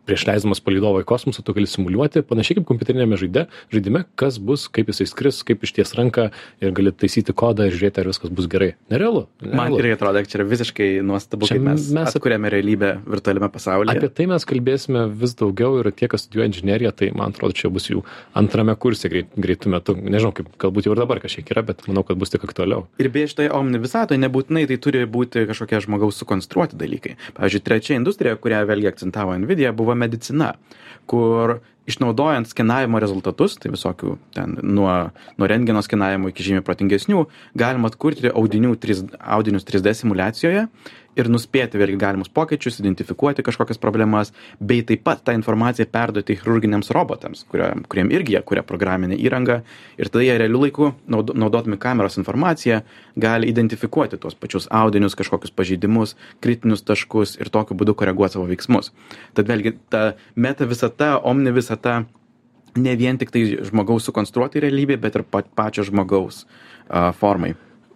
prieš 0.09 0.27
leisdamas 0.29 0.61
palydovą 0.65 1.03
į 1.03 1.09
kosmosą 1.09 1.45
tu 1.45 1.55
gali 1.57 1.69
simuliuoti 1.71 2.25
panašiai 2.29 2.59
kaip 2.59 2.69
kompiuteriniame 2.69 3.19
žaide 3.21 3.47
žaidime 3.73 4.05
kas 4.21 4.39
bus 4.39 4.67
kaip 4.73 4.91
jisai 4.93 5.07
skris 5.11 5.43
kaip 5.47 5.65
išties 5.65 5.95
ranką 5.99 6.29
ir 6.61 6.75
gali 6.77 6.93
taisyti 6.93 7.35
kodą 7.37 7.69
ir 7.69 7.77
žiūrėti 7.77 8.03
ar 8.03 8.11
viskas 8.11 8.33
bus 8.35 8.49
gerai. 8.51 8.75
Nerealu 8.93 9.27
man 9.45 9.77
irgi 9.79 9.97
atrodo 9.97 10.23
kad 10.23 10.33
čia 10.33 10.41
yra 10.41 10.49
visiškai 10.51 10.89
nuostabu 11.07 11.49
kaip 11.51 11.65
mes 11.65 11.89
mes 11.97 12.19
atkuriame 12.19 12.53
realybę 12.53 12.93
virtualiame 13.07 13.51
pasaulyje. 13.55 13.97
Apie 13.97 14.11
tai 14.13 14.29
mes 14.31 14.49
kalbėsime 14.49 15.07
vis 15.23 15.37
daugiau 15.41 15.81
ir 15.81 15.91
tie 15.97 16.09
kas 16.13 16.27
studijuoja 16.27 16.51
inžineriją 16.53 16.93
tai 17.01 17.11
man 17.17 17.35
atrodo 17.35 17.57
čia 17.57 17.73
bus 17.73 17.89
jų 17.91 18.05
antrame 18.37 18.77
kurse 18.81 19.11
greit 19.13 19.33
greitu 19.37 19.73
metu. 19.73 19.97
Nežinau 19.97 20.35
kaip 20.37 20.51
galbūt 20.61 20.89
jau 20.89 20.95
ir 20.95 21.03
dabar 21.03 21.21
kažkiek 21.23 21.51
yra 21.55 21.65
bet 21.67 21.85
manau 21.89 22.05
kad 22.07 22.21
bus 22.21 22.33
tik 22.33 22.45
aktualiau. 22.47 22.87
Ir 23.01 23.11
beje 23.15 23.33
šitoje 23.33 23.53
omni 23.57 23.81
visatoje 23.83 24.21
nebūtinai 24.23 24.67
tai 24.71 24.79
turi 24.83 25.05
būti 25.11 25.47
kažkokie 25.49 25.81
žmogaus 25.85 26.21
sukonstruoti 26.21 26.79
dalykai. 26.81 27.17
Pavyzdžiui 27.39 27.65
trečia 27.65 27.99
industrija 27.99 28.37
kurią 28.41 28.65
vėlgi 28.69 28.91
akcentavo 28.93 29.37
nvidia 29.41 29.73
buvo 29.77 29.94
buvo 29.95 30.01
medicina, 30.01 30.55
kur 31.07 31.61
išnaudojant 31.87 32.49
skenavimo 32.49 32.99
rezultatus, 32.99 33.59
tai 33.61 33.71
visokių 33.71 34.17
ten 34.33 34.57
nuo, 34.63 35.11
nuo 35.37 35.49
rentgeno 35.49 35.83
skenavimo 35.85 36.31
iki 36.31 36.43
žymiai 36.47 36.65
protingesnių, 36.65 37.27
galima 37.55 37.91
atkurti 37.91 38.33
audinių, 38.33 38.75
3, 38.81 39.19
audinius 39.21 39.67
3D 39.69 39.93
simulacijoje 39.93 40.67
ir 41.19 41.31
nuspėti 41.31 41.79
vėlgi 41.81 41.99
galimus 42.01 42.31
pokyčius, 42.35 42.79
identifikuoti 42.83 43.45
kažkokias 43.47 43.81
problemas, 43.83 44.33
bei 44.61 44.83
taip 44.87 45.05
pat 45.07 45.23
tą 45.27 45.35
informaciją 45.37 45.87
perduoti 45.93 46.37
chirurginiams 46.41 46.91
robotams, 46.95 47.45
kurie, 47.51 47.71
kuriem 47.91 48.11
irgi 48.15 48.37
jie 48.37 48.43
kuria 48.47 48.65
programinę 48.67 49.19
įrangą 49.19 49.61
ir 49.99 50.11
tada 50.11 50.25
jie 50.27 50.39
realiu 50.41 50.63
laiku, 50.65 50.93
naudodami 51.09 51.79
kameros 51.81 52.19
informaciją, 52.21 52.83
gali 53.21 53.51
identifikuoti 53.53 54.19
tuos 54.21 54.37
pačius 54.39 54.69
audinius, 54.71 55.17
kažkokius 55.19 55.55
pažeidimus, 55.55 56.17
kritinius 56.45 56.85
taškus 56.87 57.39
ir 57.41 57.53
tokiu 57.55 57.79
būdu 57.79 57.97
koreguoti 57.99 58.39
savo 58.39 58.49
veiksmus. 58.51 58.93
Tad 59.35 59.51
vėlgi 59.51 59.77
ta 59.93 60.05
meta 60.35 60.67
visata, 60.69 61.15
omni 61.23 61.55
visata, 61.55 62.03
ne 62.75 62.97
vien 62.99 63.19
tik 63.19 63.31
tai 63.35 63.45
žmogaus 63.63 64.09
sukonstruoti 64.09 64.63
realybė, 64.65 64.99
bet 65.03 65.21
ir 65.21 65.27
pačio 65.31 65.87
žmogaus 65.87 66.43
uh, 66.45 67.13
formai 67.15 67.55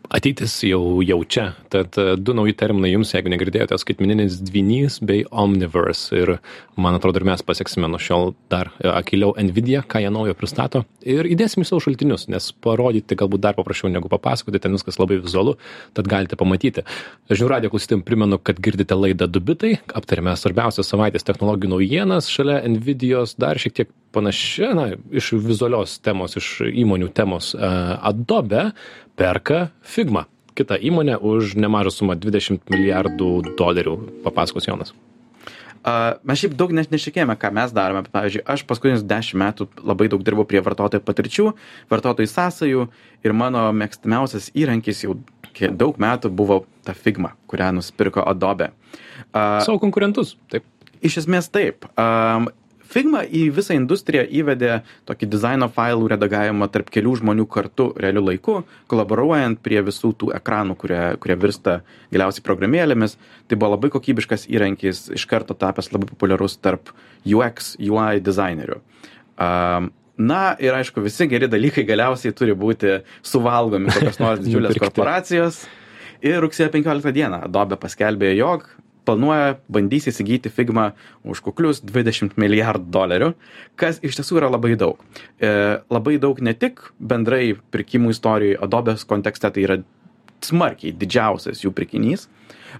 ateitis 0.09 0.55
jau 0.65 1.03
jau 1.05 1.19
čia. 1.29 1.53
Tad 1.73 1.97
e, 2.00 2.17
du 2.17 2.35
nauji 2.37 2.55
terminai 2.59 2.91
jums 2.95 3.12
jeigu 3.12 3.31
negirdėjote 3.33 3.77
skaitmeninis 3.81 4.38
dvynys 4.49 4.99
bei 5.05 5.25
omniverse. 5.29 6.17
Ir 6.17 6.35
man 6.81 6.97
atrodo 6.97 7.21
ir 7.21 7.27
mes 7.29 7.45
paseksime 7.45 7.91
nuo 7.91 8.00
šiol 8.03 8.33
dar 8.53 8.73
e, 8.79 8.88
akyliau 8.88 9.35
nvidia 9.49 9.85
ką 9.85 10.03
jie 10.05 10.12
naujo 10.15 10.37
pristato. 10.38 10.85
Ir 11.05 11.29
įdėsim 11.29 11.65
į 11.65 11.69
savo 11.69 11.83
šaltinius 11.85 12.29
nes 12.33 12.50
parodyti 12.65 13.19
galbūt 13.19 13.45
dar 13.45 13.59
paprasčiau 13.59 13.93
negu 13.93 14.11
papasakoti 14.12 14.62
ten 14.65 14.77
viskas 14.77 15.00
labai 15.00 15.21
vizualu 15.21 15.59
tad 15.97 16.09
galite 16.11 16.41
pamatyti. 16.41 16.87
Žinių 17.29 17.53
radijo 17.53 17.75
klausytojam 17.75 18.05
primenu 18.07 18.41
kad 18.41 18.61
girdite 18.65 18.97
laidą 18.97 19.29
du 19.29 19.45
bitai 19.45 19.77
aptariame 19.93 20.37
svarbiausias 20.41 20.88
savaitės 20.88 21.27
technologijų 21.29 21.75
naujienas 21.77 22.33
šalia 22.33 22.62
nvidijos 22.69 23.37
dar 23.41 23.61
šiek 23.61 23.77
tiek 23.77 23.93
panašia 24.18 24.72
na 24.75 24.88
iš 25.14 25.32
vizualios 25.38 25.98
temos 26.02 26.34
iš 26.40 26.48
įmonių 26.66 27.12
temos 27.14 27.54
e, 27.54 27.70
adobe 28.10 28.70
perka 29.18 29.68
Figma, 29.82 30.26
kita 30.58 30.78
įmonė 30.78 31.18
už 31.22 31.54
nemažą 31.58 31.94
sumą 31.94 32.16
20 32.18 32.66
milijardų 32.72 33.54
dolerių, 33.58 33.94
papasakos 34.26 34.66
Jonas. 34.66 34.94
Uh, 35.78 36.18
mes 36.26 36.40
šiaip 36.40 36.56
daug 36.58 36.72
nešikėjame, 36.75 37.37
ką 37.38 37.52
mes 37.54 37.72
darome. 37.72 38.02
Pavyzdžiui, 38.10 38.42
aš 38.50 38.64
paskutinius 38.66 39.04
10 39.06 39.38
metų 39.38 39.68
labai 39.87 40.08
daug 40.10 40.25
dirbau 40.26 40.44
prie 40.48 40.60
vartotojų 40.66 41.04
patirčių, 41.06 41.44
vartotojų 41.92 42.30
sąsajų 42.32 42.87
ir 43.25 43.37
mano 43.37 43.68
mėgstamiausias 43.78 44.50
įrankis 44.58 45.04
jau 45.06 45.14
daug 45.78 45.96
metų 46.02 46.32
buvo 46.34 46.64
ta 46.84 46.96
Figma, 46.98 47.37
kurią 47.50 47.70
nusipirko 47.78 48.26
Adobe. 48.26 48.72
Uh, 49.30 49.62
Savo 49.62 49.78
konkurentus, 49.82 50.34
taip. 50.50 50.66
Iš 50.98 51.22
esmės 51.22 51.46
taip. 51.54 51.87
Um, 51.94 52.50
figma 52.88 53.23
į 53.25 53.49
visą 53.57 53.76
industriją 53.76 54.25
įvedė 54.40 54.80
tokį 55.09 55.28
dizaino 55.33 55.68
failų 55.73 56.11
redagavimą 56.14 56.71
tarp 56.73 56.90
kelių 56.95 57.16
žmonių 57.21 57.47
kartu 57.50 57.90
realiu 58.00 58.25
laiku 58.26 58.62
kolaboruojant 58.90 59.61
prie 59.64 59.83
visų 59.87 60.14
tų 60.21 60.33
ekranų 60.38 60.78
kurie 60.80 61.02
kurie 61.23 61.37
virsta 61.40 61.80
galiausiai 62.14 62.47
programėlėmis. 62.47 63.18
Tai 63.49 63.61
buvo 63.61 63.75
labai 63.76 63.92
kokybiškas 63.95 64.49
įrankis 64.52 65.07
iš 65.16 65.28
karto 65.28 65.57
tapęs 65.59 65.92
labai 65.92 66.11
populiarus 66.11 66.59
tarp 66.62 66.92
ux 67.25 67.75
ui 67.78 68.21
dizainerių. 68.25 68.83
Um, 69.38 69.92
Na 70.18 70.57
ir 70.59 70.75
aišku, 70.75 70.99
visi 71.04 71.28
geri 71.30 71.47
dalykai 71.47 71.85
galiausiai 71.87 72.35
turi 72.35 72.50
būti 72.59 72.97
suvalgomi 73.23 73.92
kokios 73.95 74.18
nors 74.18 74.40
didžiulės 74.42 74.80
korporacijos. 74.83 75.61
Ir 76.26 76.40
rugsėjo 76.42 76.73
15 76.75 77.14
dieną 77.14 77.45
Adobe 77.47 77.78
paskelbė, 77.78 78.33
jog 78.35 78.66
planuoja 79.09 79.57
bandys 79.73 80.11
įsigyti 80.12 80.53
Figma 80.53 80.91
už 81.25 81.41
kuklius 81.47 81.81
20 81.81 82.37
milijardų 82.41 82.93
dolerių, 82.93 83.31
kas 83.81 84.03
iš 84.05 84.21
tiesų 84.21 84.43
yra 84.43 84.50
labai 84.53 84.75
daug. 84.81 85.00
E, 85.41 85.50
labai 85.88 86.19
daug 86.21 86.41
ne 86.45 86.53
tik 86.55 86.85
bendrai 87.00 87.55
pirkimų 87.73 88.12
istorijai, 88.12 88.59
Adobe's 88.65 89.07
kontekste 89.09 89.50
tai 89.55 89.65
yra 89.65 89.79
smarkiai 90.45 90.93
didžiausias 90.95 91.65
jų 91.65 91.73
pirkinys. 91.75 92.29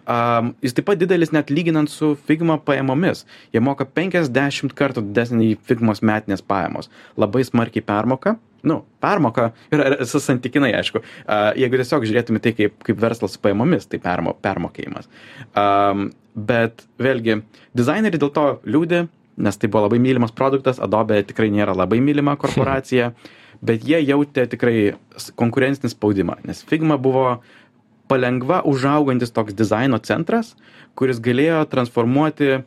Um, 0.05 0.53
jis 0.63 0.77
taip 0.77 0.87
pat 0.91 1.01
didelis 1.01 1.33
net 1.35 1.51
lyginant 1.51 1.91
su 1.91 2.13
Figma 2.29 2.59
pajamomis. 2.63 3.25
Jie 3.55 3.63
moka 3.65 3.87
50 3.89 4.75
kartų 4.77 5.05
didesnį 5.09 5.55
Figmos 5.69 6.05
metinės 6.05 6.45
pajamos. 6.45 6.93
Labai 7.17 7.45
smarkiai 7.49 7.85
permoka. 7.85 8.37
Nu, 8.67 8.81
permoka 9.01 9.53
yra 9.71 10.03
santykinai, 10.03 10.73
aišku. 10.81 11.03
Uh, 11.03 11.53
jeigu 11.59 11.79
tiesiog 11.79 12.07
žiūrėtume 12.09 12.41
tai 12.43 12.53
kaip, 12.59 12.75
kaip 12.87 12.99
verslas 12.99 13.37
su 13.37 13.43
pajamomis, 13.43 13.87
tai 13.91 14.01
permo, 14.03 14.35
permokėjimas. 14.43 15.07
Um, 15.55 16.09
bet 16.35 16.83
vėlgi, 17.03 17.41
dizaineriai 17.79 18.19
dėl 18.19 18.33
to 18.35 18.47
liūdė, 18.67 19.05
nes 19.39 19.61
tai 19.61 19.71
buvo 19.71 19.85
labai 19.87 20.01
mylimas 20.03 20.35
produktas, 20.35 20.81
Adobe 20.83 21.21
tikrai 21.27 21.53
nėra 21.55 21.77
labai 21.79 22.01
mylima 22.03 22.35
korporacija, 22.43 23.13
bet 23.63 23.87
jie 23.87 24.03
jautė 24.03 24.49
tikrai 24.51 24.77
konkurencinį 25.39 25.93
spaudimą, 25.95 26.41
nes 26.47 26.65
Figma 26.67 26.99
buvo 26.99 27.39
palengva 28.09 28.63
užaugantis 28.67 29.35
toks 29.37 29.55
dizaino 29.55 30.01
centras, 30.03 30.55
kuris 30.99 31.21
galėjo 31.23 31.63
transformuoti 31.71 32.63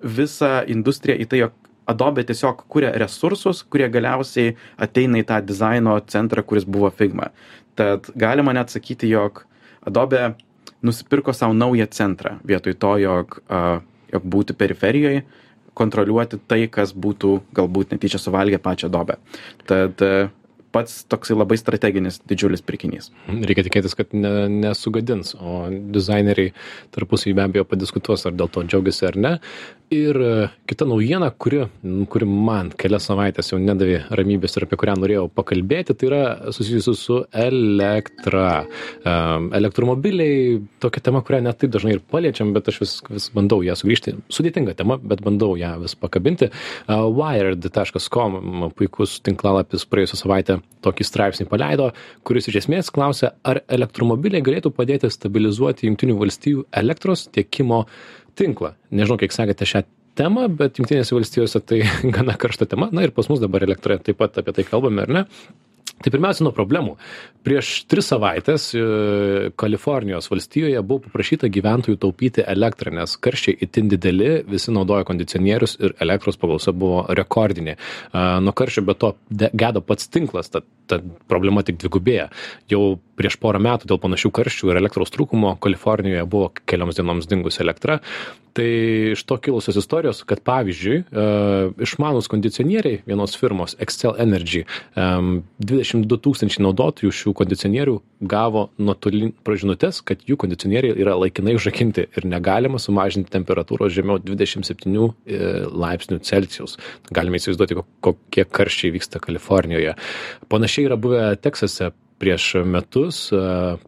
visą 0.00 0.60
industriją 0.68 1.16
į 1.20 1.28
tai, 1.30 1.42
jog 1.44 1.56
Adobe 1.90 2.24
tiesiog 2.26 2.64
kuria 2.70 2.92
resursus, 3.00 3.62
kurie 3.66 3.88
galiausiai 3.92 4.54
ateina 4.80 5.20
į 5.20 5.26
tą 5.28 5.40
dizaino 5.44 5.96
centrą, 6.10 6.44
kuris 6.46 6.66
buvo 6.68 6.90
Figma. 6.94 7.30
Tad 7.78 8.10
galima 8.18 8.54
net 8.56 8.72
sakyti, 8.72 9.10
jog 9.10 9.44
Adobe 9.86 10.34
nusipirko 10.82 11.32
savo 11.36 11.56
naują 11.56 11.86
centrą 11.86 12.36
vietoj 12.44 12.76
to, 12.80 12.96
jog, 13.02 13.38
uh, 13.50 13.80
jog 14.12 14.26
būtų 14.34 14.56
periferijoje, 14.60 15.24
kontroliuoti 15.76 16.40
tai, 16.50 16.64
kas 16.72 16.92
būtų 16.92 17.36
galbūt 17.56 17.94
netyčia 17.94 18.20
suvalgę 18.20 18.58
pačią 18.62 18.90
dobę. 18.92 19.16
Tad 19.68 20.04
uh, 20.04 20.30
pats 20.74 21.02
toksai 21.10 21.36
labai 21.38 21.58
strateginis 21.60 22.20
didžiulis 22.30 22.62
pirkinys. 22.66 23.10
Reikia 23.28 23.66
tikėtis, 23.66 23.96
kad 23.98 24.14
ne, 24.14 24.46
nesugadins, 24.52 25.34
o 25.34 25.66
dizaineriai 25.70 26.54
tarpusai 26.94 27.34
be 27.36 27.44
abejo 27.46 27.66
padiskutuos, 27.68 28.26
ar 28.28 28.36
dėl 28.38 28.50
to 28.52 28.64
džiaugiasi 28.66 29.08
ar 29.10 29.18
ne. 29.20 29.34
Ir 29.90 30.14
e, 30.22 30.34
kita 30.70 30.86
naujiena, 30.86 31.32
kuri, 31.34 31.64
kuri 32.12 32.26
man 32.30 32.70
kelias 32.78 33.08
savaitės 33.10 33.50
jau 33.50 33.58
nedavė 33.58 34.04
ramybės 34.14 34.54
ir 34.54 34.68
apie 34.68 34.78
kurią 34.78 34.94
norėjau 35.02 35.24
pakalbėti, 35.34 35.96
tai 35.98 36.06
yra 36.06 36.22
susijusi 36.54 36.94
su 36.94 37.18
elektra. 37.34 38.62
Elektromobiliai, 39.58 40.60
tokia 40.82 41.02
tema, 41.08 41.24
kurią 41.26 41.42
net 41.48 41.58
taip 41.58 41.74
dažnai 41.74 41.96
ir 41.96 42.04
paliečiam, 42.14 42.54
bet 42.54 42.70
aš 42.70 42.78
vis, 42.84 42.94
vis 43.10 43.26
bandau 43.34 43.64
ją 43.66 43.74
sugrįžti. 43.78 44.14
Sudėtinga 44.30 44.76
tema, 44.78 45.00
bet 45.02 45.24
bandau 45.26 45.56
ją 45.58 45.74
vis 45.82 45.96
pakabinti. 45.98 46.52
Wired.com, 46.86 48.38
puikus 48.78 49.18
tinklalapis 49.26 49.88
praėjusią 49.90 50.22
savaitę 50.22 50.59
tokį 50.84 51.06
straipsnį 51.06 51.46
paleido, 51.50 51.90
kuris 52.26 52.50
iš 52.50 52.62
esmės 52.64 52.90
klausia, 52.94 53.34
ar 53.44 53.62
elektromobiliai 53.68 54.44
galėtų 54.44 54.72
padėti 54.76 55.10
stabilizuoti 55.12 55.88
Junktinių 55.88 56.18
valstybių 56.20 56.66
elektros 56.82 57.26
tiekimo 57.34 57.84
tinklą. 58.38 58.74
Nežinau, 58.94 59.18
kiek 59.20 59.34
sakėte 59.34 59.68
šią 59.68 59.84
temą, 60.18 60.46
bet 60.60 60.80
Junktinėse 60.80 61.16
valstijose 61.16 61.62
tai 61.64 61.82
gana 62.16 62.36
karšta 62.40 62.68
tema. 62.70 62.90
Na 62.94 63.06
ir 63.06 63.14
pas 63.16 63.28
mus 63.30 63.42
dabar 63.42 63.64
elektra 63.66 63.98
taip 63.98 64.20
pat 64.20 64.40
apie 64.42 64.56
tai 64.56 64.66
kalbame, 64.68 65.04
ar 65.06 65.14
ne? 65.20 65.26
Tai 66.00 66.12
pirmiausia 66.14 66.46
nuo 66.46 66.52
problemų. 66.56 66.94
Prieš 67.44 67.70
tris 67.90 68.06
savaitės 68.08 68.70
e, 68.76 68.82
Kalifornijos 69.60 70.30
valstijoje 70.32 70.80
buvo 70.80 71.04
paprašyta 71.06 71.50
gyventojų 71.52 71.98
taupyti 72.00 72.44
elektrą, 72.48 72.94
nes 72.96 73.18
karščiai 73.20 73.58
itin 73.66 73.90
dideli, 73.92 74.30
visi 74.48 74.72
naudoja 74.72 75.04
kondicionierius 75.08 75.76
ir 75.80 75.94
elektros 76.00 76.40
paklausa 76.40 76.72
buvo 76.72 77.04
rekordinė. 77.16 77.76
Nuo 78.14 78.56
karščio 78.56 78.84
be 78.88 78.96
to 78.96 79.12
gedo 79.30 79.84
pats 79.84 80.08
tinklas, 80.12 80.48
tad 80.52 80.68
ta 80.90 80.98
problema 81.30 81.62
tik 81.66 81.78
dvigubėja. 81.80 82.28
Jau 82.72 82.98
prieš 83.20 83.36
porą 83.40 83.60
metų 83.62 83.90
dėl 83.90 84.00
panašių 84.00 84.32
karščių 84.40 84.72
ir 84.72 84.80
elektros 84.80 85.12
trūkumo 85.12 85.56
Kalifornijoje 85.60 86.24
buvo 86.30 86.52
kelioms 86.68 86.96
dienoms 86.96 87.28
dingusi 87.28 87.60
elektra. 87.64 88.00
Tai 88.56 88.66
iš 89.12 89.22
to 89.28 89.36
kilusios 89.38 89.76
istorijos, 89.78 90.24
kad 90.26 90.40
pavyzdžiui, 90.42 90.96
e, 90.98 91.24
išmanus 91.86 92.26
kondicionieriai 92.32 93.02
vienos 93.06 93.36
firmos 93.38 93.76
Excel 93.78 94.16
Energy 94.18 94.64
22 94.96 96.18
tūkstančiai 96.24 96.64
naudotojų 96.66 97.12
šių 97.14 97.34
kondicionierių 97.38 97.94
gavo 98.32 98.66
nuotolinį 98.82 99.30
pražinutės, 99.46 100.02
kad 100.06 100.26
jų 100.26 100.38
kondicionieriai 100.42 100.98
yra 100.98 101.14
laikinai 101.20 101.54
užrakinti 101.60 102.08
ir 102.10 102.26
negalima 102.26 102.82
sumažinti 102.82 103.30
temperatūros 103.36 103.94
žemiau 103.94 104.18
27 104.18 104.98
e, 104.98 105.40
laipsnių 105.70 106.20
Celsijaus. 106.26 106.76
Galime 107.14 107.38
įsivaizduoti, 107.38 107.78
kokie 108.02 108.48
karščiai 108.50 108.96
vyksta 108.98 109.22
Kalifornijoje. 109.22 109.94
Panašiai 110.50 110.90
yra 110.90 110.98
buvę 111.00 111.24
Teksase 111.40 111.92
prieš 112.20 112.50
metus 112.68 113.22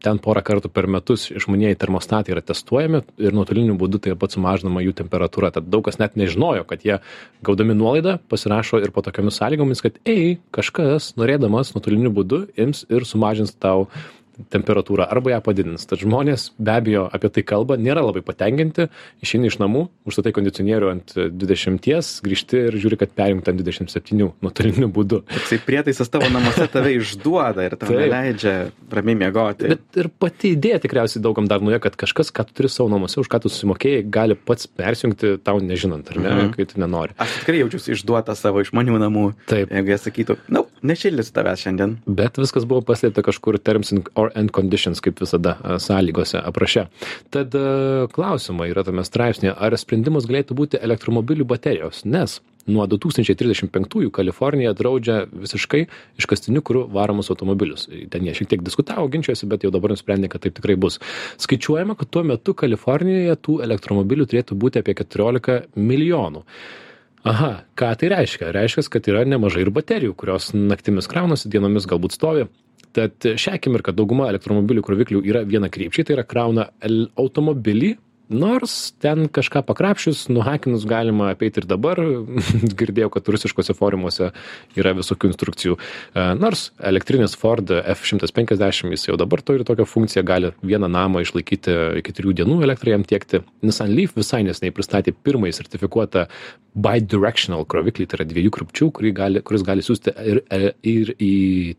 ten 0.05 0.21
porą 0.25 0.43
kartų 0.47 0.71
per 0.73 0.89
metus 0.91 1.29
išmanieji 1.33 1.79
termostatai 1.83 2.35
yra 2.35 2.43
testuojami 2.45 3.03
ir 3.21 3.37
nuotoliniu 3.37 3.77
būdu 3.81 4.01
taip 4.07 4.21
pat 4.23 4.35
sumažinama 4.35 4.85
jų 4.85 4.95
temperatūra. 5.03 5.53
Tad 5.53 5.69
daug 5.73 5.85
kas 5.87 6.01
net 6.01 6.17
nežinojo 6.17 6.65
kad 6.69 6.87
jie 6.87 6.99
gaudami 7.45 7.77
nuolaidą 7.77 8.17
pasirašo 8.33 8.81
ir 8.83 8.95
po 8.95 9.05
tokiomis 9.05 9.39
sąlygomis 9.41 9.85
kad 9.85 10.01
ei 10.09 10.39
kažkas 10.55 11.13
norėdamas 11.21 11.75
nuotoliniu 11.77 12.15
būdu 12.17 12.47
ims 12.57 12.87
ir 12.89 13.07
sumažins 13.09 13.55
tau 13.61 13.89
temperatūrą 14.53 15.07
arba 15.11 15.35
ją 15.35 15.41
padidins. 15.45 15.85
Tad 15.89 16.01
žmonės 16.03 16.51
be 16.59 16.75
abejo 16.75 17.05
apie 17.13 17.31
tai 17.33 17.45
kalba, 17.47 17.77
nėra 17.81 18.05
labai 18.05 18.23
patenkinti, 18.25 18.89
išeini 19.25 19.51
iš 19.51 19.59
namų, 19.63 19.85
užstatai 20.09 20.33
kondicionierių 20.37 20.91
ant 20.93 21.15
20, 21.17 22.23
grįžti 22.25 22.63
ir 22.69 22.79
žiūri, 22.81 22.99
kad 23.01 23.13
perimta 23.17 23.53
ant 23.53 23.63
27 23.63 24.31
nuotoliniu 24.45 24.89
būdu. 24.93 25.23
Toksai 25.31 25.61
prietaisas 25.67 26.11
tavo 26.13 26.31
namuose 26.33 26.67
tave 26.73 26.95
išduoda 27.01 27.67
ir 27.69 27.77
tau 27.81 27.93
leidžia 27.93 28.57
ramiai 28.93 29.21
miegoti. 29.25 29.71
Bet 29.75 30.01
ir 30.01 30.11
pati 30.23 30.55
idėja 30.57 30.83
tikriausiai 30.83 31.23
daugam 31.25 31.49
dar 31.51 31.65
nuėjo, 31.65 31.83
kad 31.87 31.99
kažkas, 32.05 32.33
ką 32.35 32.47
tu 32.49 32.59
turi 32.61 32.73
savo 32.73 32.91
namuose, 32.93 33.21
už 33.23 33.31
ką 33.33 33.43
tu 33.45 33.53
susimokėjai, 33.53 34.05
gali 34.13 34.39
pats 34.39 34.69
persijungti 34.71 35.37
tau 35.45 35.61
nežinant, 35.63 36.09
ar 36.13 36.21
ne, 36.21 36.31
mhm. 36.33 36.53
kai 36.57 36.69
tu 36.69 36.81
nenori. 36.83 37.17
Aš 37.23 37.43
tikrai 37.43 37.63
jaučiuosi 37.63 37.97
išduota 37.97 38.37
savo 38.39 38.65
išmanių 38.65 39.01
namų. 39.03 39.27
Taip. 39.51 39.73
Jeigu 39.73 39.93
jie 39.93 40.01
sakytų, 40.01 40.39
na, 40.49 40.63
no, 40.63 40.72
nešildys 40.87 41.33
tavęs 41.35 41.65
šiandien. 41.65 41.97
Bet 42.07 42.39
viskas 42.41 42.67
buvo 42.69 42.85
paslėpta 42.87 43.25
kažkur 43.27 43.59
terms 43.63 43.93
or 44.15 44.33
and 44.39 44.53
conditions, 44.55 45.03
kaip 45.05 45.21
visada 45.23 45.57
sąlygose 45.83 46.43
apraše. 46.43 46.87
Tad 47.35 47.57
klausimai 48.15 48.71
yra 48.73 48.87
tame 48.87 49.05
straipsnėje, 49.07 49.57
ar 49.57 49.77
sprendimas 49.81 50.29
galėtų 50.31 50.59
būti 50.59 50.81
elektromobilių 50.83 51.47
baterijos, 51.55 52.05
nes 52.05 52.41
nuo 52.71 52.85
2035-ųjų 52.87 54.11
Kalifornija 54.15 54.73
draudžia 54.79 55.23
visiškai 55.31 55.83
iškastiniu 56.21 56.63
kuru 56.63 56.85
varomus 56.93 57.31
automobilius. 57.33 57.89
Ten 58.13 58.27
jie 58.27 58.37
šiek 58.39 58.53
tiek 58.53 58.63
diskutavo, 58.67 59.09
ginčijosi, 59.13 59.49
bet 59.51 59.67
jau 59.67 59.73
dabar 59.75 59.95
nusprendė, 59.95 60.31
kad 60.33 60.45
taip 60.45 60.57
tikrai 60.59 60.77
bus. 60.81 61.01
Skaičiuojama, 61.43 61.97
kad 61.99 62.13
tuo 62.15 62.25
metu 62.27 62.55
Kalifornijoje 62.55 63.37
tų 63.43 63.59
elektromobilių 63.67 64.29
turėtų 64.31 64.59
būti 64.63 64.83
apie 64.83 64.95
14 65.03 65.75
milijonų. 65.75 66.47
Aha, 67.29 67.53
ką 67.79 67.93
tai 68.01 68.09
reiškia? 68.11 68.51
Reiškia, 68.55 68.89
kad 68.91 69.07
yra 69.11 69.23
nemažai 69.29 69.63
ir 69.63 69.71
baterijų, 69.75 70.17
kurios 70.19 70.51
naktimis 70.57 71.07
kraunasi, 71.11 71.51
dienomis 71.53 71.87
galbūt 71.91 72.17
stovi 72.17 72.49
tad 72.93 73.25
šią 73.25 73.57
akimirką 73.57 73.95
dauguma 73.97 74.29
elektromobilių 74.33 74.85
kroviklių 74.85 75.23
yra 75.29 75.43
vienakrypčiai 75.49 76.07
tai 76.07 76.17
yra 76.19 76.25
krauna 76.29 76.69
automobilį 77.21 77.95
nors 78.33 78.93
ten 79.03 79.29
kažką 79.29 79.63
pakrapšius 79.69 80.27
nuhakinus 80.33 80.87
galima 80.89 81.31
apeit 81.33 81.59
ir 81.61 81.67
dabar. 81.69 82.01
Girdėjau 82.81 83.11
kad 83.15 83.29
rusiškuose 83.35 83.77
forumuose 83.79 84.31
yra 84.79 84.95
visokių 84.99 85.31
instrukcijų. 85.31 85.77
E, 85.79 86.27
nors 86.41 86.71
elektrinis 86.83 87.37
ford 87.39 87.71
f 87.71 88.07
šimtas 88.09 88.35
penkiasdešim 88.35 88.93
jis 88.97 89.09
jau 89.11 89.19
dabar 89.21 89.45
turi 89.45 89.67
tokią 89.69 89.87
funkciją 89.89 90.25
gali 90.27 90.53
vieną 90.65 90.91
namą 90.93 91.23
išlaikyti 91.27 91.77
iki 92.01 92.17
trijų 92.17 92.37
dienų 92.43 92.61
elektrą 92.67 92.97
jam 92.97 93.07
tiekti. 93.07 93.43
Nissan 93.63 93.93
leaf 93.93 94.17
visai 94.19 94.43
neseniai 94.49 94.75
pristatė 94.75 95.15
pirmąjį 95.15 95.59
sertifikuotą 95.61 96.27
bidirectional 96.73 97.67
kroviklį 97.69 98.09
tai 98.09 98.21
yra 98.21 98.29
dviejų 98.31 98.57
krypčių 98.57 98.91
kuris 99.45 99.65
gali 99.67 99.85
siųsti 99.85 100.15
ir 100.25 100.43
ir 100.83 101.15
į 101.21 101.33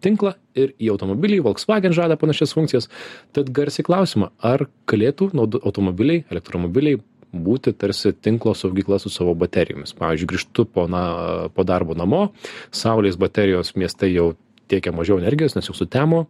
tinklą 0.03 0.35
ir 0.57 0.73
į 0.81 0.91
automobilį 0.93 1.41
volkswagen 1.47 1.95
žada 1.95 2.17
panašias 2.19 2.53
funkcijas. 2.55 2.89
Tad 3.35 3.51
garsiai 3.55 3.85
klausiama 3.87 4.31
ar 4.43 4.67
galėtų 4.89 5.31
naudo 5.37 5.61
automobiliai 5.63 6.25
elektromobiliai 6.31 7.01
būti 7.33 7.73
tarsi 7.73 8.13
tinklo 8.13 8.53
saugykla 8.57 8.99
su 9.01 9.09
savo 9.13 9.33
baterijomis? 9.37 9.95
Pavyzdžiui 9.97 10.29
grįžtu 10.29 10.67
po 10.69 10.85
na 10.91 11.03
po 11.53 11.65
darbo 11.65 11.97
namo 11.97 12.27
saulės 12.71 13.17
baterijos 13.19 13.73
mieste 13.75 14.09
jau 14.11 14.33
tiekia 14.69 14.93
mažiau 14.95 15.19
energijos 15.21 15.57
nes 15.57 15.69
jau 15.69 15.75
sutemo 15.77 16.27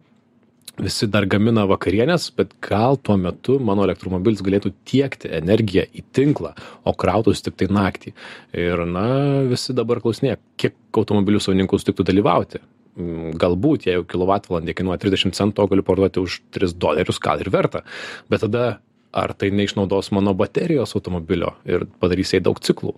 visi 0.80 1.06
dar 1.06 1.26
gamina 1.30 1.66
vakarienes 1.70 2.30
bet 2.36 2.54
gal 2.64 2.96
tuo 2.96 3.16
metu 3.20 3.60
mano 3.62 3.84
elektromobilis 3.86 4.42
galėtų 4.42 4.72
tiekti 4.88 5.30
energiją 5.36 5.84
į 5.94 6.02
tinklą 6.16 6.54
o 6.82 6.94
krautųsi 6.98 7.44
tiktai 7.46 7.68
naktį. 7.70 8.14
Ir 8.58 8.86
na 8.88 9.06
visi 9.50 9.76
dabar 9.76 10.02
klausinėja 10.02 10.40
kiek 10.58 10.74
automobilių 10.98 11.42
savininkų 11.44 11.78
sutiktų 11.78 12.08
dalyvauti 12.10 12.62
galbūt 12.94 13.88
jeigu 13.88 14.06
kilovatvalandė 14.10 14.76
kainuoja 14.78 15.02
30 15.02 15.36
centų, 15.36 15.64
o 15.64 15.70
galiu 15.70 15.86
parduoti 15.86 16.22
už 16.22 16.40
3 16.54 16.76
dolerius, 16.78 17.20
gal 17.22 17.42
ir 17.42 17.50
verta. 17.54 17.82
Bet 18.30 18.44
tada 18.46 18.76
ar 19.14 19.32
tai 19.38 19.50
neišnaudos 19.54 20.10
mano 20.10 20.34
baterijos 20.34 20.94
automobilio 20.98 21.52
ir 21.70 21.86
padarys 22.02 22.32
jai 22.34 22.40
daug 22.42 22.58
ciklų. 22.58 22.94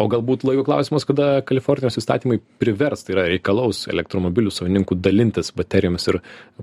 O 0.00 0.08
galbūt 0.10 0.42
laiko 0.46 0.64
klausimas, 0.66 1.06
kada 1.06 1.28
Kalifornijos 1.46 2.00
įstatymai 2.00 2.40
privers, 2.60 3.04
tai 3.06 3.14
yra 3.14 3.28
reikalaus 3.30 3.84
elektromobilių 3.92 4.50
savininkų 4.54 4.98
dalintis 4.98 5.52
baterijomis 5.54 6.08
ir 6.10 6.18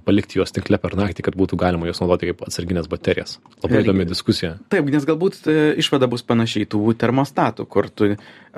palikti 0.08 0.42
juos 0.42 0.52
tinkle 0.56 0.82
per 0.84 0.98
naktį, 1.00 1.30
kad 1.30 1.40
būtų 1.40 1.60
galima 1.62 1.88
juos 1.88 2.04
naudoti 2.04 2.32
kaip 2.32 2.44
atsarginės 2.50 2.92
baterijas. 2.92 3.38
Labai 3.64 3.86
įdomi 3.86 4.08
diskusija. 4.10 4.58
Taip, 4.74 4.92
nes 4.92 5.08
galbūt 5.08 5.48
e, 5.48 5.60
išvada 5.80 6.12
bus 6.12 6.26
panašiai 6.28 6.68
tų 6.70 6.92
termostatų, 7.00 7.70
kur 7.72 7.88
tu 7.88 8.12
e, 8.12 8.18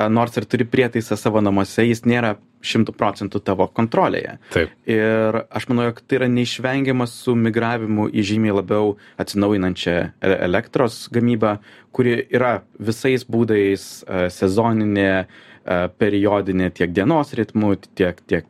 nors 0.10 0.42
ir 0.42 0.50
turi 0.50 0.66
prietaisą 0.66 1.20
savo 1.22 1.44
namuose, 1.46 1.86
jis 1.86 2.02
nėra 2.10 2.40
šimtų 2.62 2.96
procentų 2.98 3.42
tavo 3.46 3.68
kontrolėje. 3.74 4.38
Taip. 4.54 4.74
Ir 4.90 5.42
aš 5.50 5.68
manau, 5.72 5.90
jog 5.90 6.02
tai 6.06 6.22
yra 6.22 6.32
neišvengiama 6.32 7.08
su 7.10 7.36
migravimu 7.38 8.10
į 8.14 8.26
žymiai 8.32 8.58
labiau 8.62 8.96
atsinaujinančią 9.22 9.96
e- 10.00 10.36
elektros 10.48 11.04
gamybą, 11.14 11.58
kuri 11.96 12.22
yra 12.32 12.60
visais 12.80 13.26
būdais 13.28 13.88
e, 14.06 14.28
sezoninė, 14.34 15.10
e, 15.26 15.80
periodinė 16.02 16.72
tiek 16.78 16.94
dienos 16.96 17.34
ritmu, 17.38 17.74
tiek, 17.98 18.22
tiek, 18.30 18.48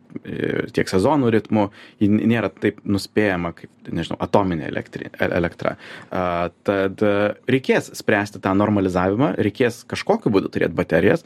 tiek 0.75 0.91
sezonų 0.91 1.31
ritmu. 1.37 1.69
Ji 2.03 2.11
nėra 2.11 2.51
taip 2.53 2.83
nuspėjama 2.83 3.53
kaip, 3.57 3.71
nežinau, 3.89 4.19
atominė 4.21 4.67
elektri, 4.69 5.09
elektra. 5.23 5.75
Tad 6.11 7.03
reikės 7.49 7.89
spręsti 7.97 8.41
tą 8.43 8.53
normalizavimą, 8.59 9.33
reikės 9.41 9.81
kažkokiu 9.89 10.31
būdu 10.35 10.51
turėti 10.53 10.77
baterijas. 10.77 11.25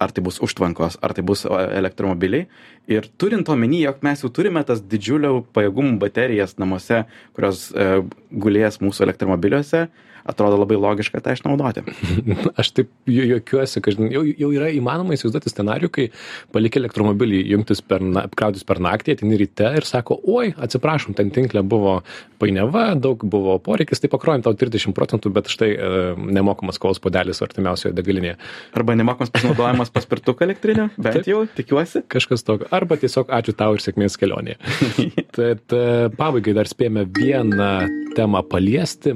Ar 0.00 0.12
tai 0.16 0.22
bus 0.24 0.38
užtvankos, 0.40 0.96
ar 1.04 1.12
tai 1.12 1.24
bus 1.26 1.44
o, 1.44 1.56
elektromobiliai. 1.60 2.46
Ir 2.88 3.08
turint 3.20 3.48
omeny, 3.52 3.82
jog 3.84 4.00
mes 4.06 4.22
jau 4.24 4.30
turime 4.32 4.62
tas 4.64 4.80
didžiulio 4.80 5.42
pajėgumų 5.56 5.98
baterijas 6.00 6.56
namuose, 6.60 7.02
kurios 7.36 7.66
e, 7.74 7.90
gulės 8.32 8.80
mūsų 8.80 9.04
elektromobiliuose, 9.04 9.88
atrodo 10.30 10.58
labai 10.60 10.78
logiška 10.80 11.20
tą 11.24 11.34
išnaudoti. 11.36 11.84
Aš 12.60 12.72
taip 12.76 12.90
ju- 13.10 13.26
juokiuosi, 13.34 13.82
kad 13.84 14.00
jau, 14.12 14.22
jau 14.24 14.50
yra 14.54 14.70
įmanoma 14.74 15.16
įsivaizduoti 15.16 15.52
scenarių, 15.52 15.90
kai 15.94 16.08
palikę 16.54 16.80
elektromobilį 16.82 17.42
jungtis 17.52 17.82
per, 17.84 18.02
na, 18.04 18.26
krautis 18.36 18.64
per 18.66 18.80
naktį, 18.82 19.18
ateini 19.18 19.40
ryte 19.40 19.70
ir 19.80 19.86
sako, 19.88 20.18
oi, 20.30 20.52
atsiprašom, 20.56 21.16
ten 21.18 21.32
tinklė 21.34 21.62
buvo 21.66 21.98
painiava, 22.40 22.94
daug 22.98 23.22
buvo 23.30 23.58
poreikis, 23.62 24.00
tai 24.00 24.10
pakrojom 24.12 24.46
tau 24.46 24.56
30 24.56 24.94
procentų, 24.96 25.32
bet 25.36 25.50
štai 25.52 25.70
e, 25.74 25.90
nemokamas 26.38 26.80
kavos 26.80 27.00
podelis 27.02 27.42
artimiausioje 27.44 27.94
degalinėje. 27.96 28.36
Arba 28.78 28.96
nemokamas 28.98 29.32
pasinaudojimas 29.34 29.92
paspirtuko 29.94 30.46
elektrinio, 30.46 30.88
bent 31.04 31.28
jau, 31.28 31.44
tikiuosi. 31.58 32.04
Kažkas 32.10 32.46
tokio. 32.46 32.68
Arba 32.74 32.98
tiesiog 33.00 33.32
ačiū 33.40 33.54
tau 33.58 33.76
ir 33.76 33.84
sėkmės 33.84 34.16
kelionėje. 34.20 34.58
Tad 35.36 35.76
e, 35.76 35.84
pabaigai 36.16 36.56
dar 36.56 36.70
spėjome 36.70 37.04
vieną 37.16 37.72
temą 38.16 38.42
paliesti. 38.50 39.14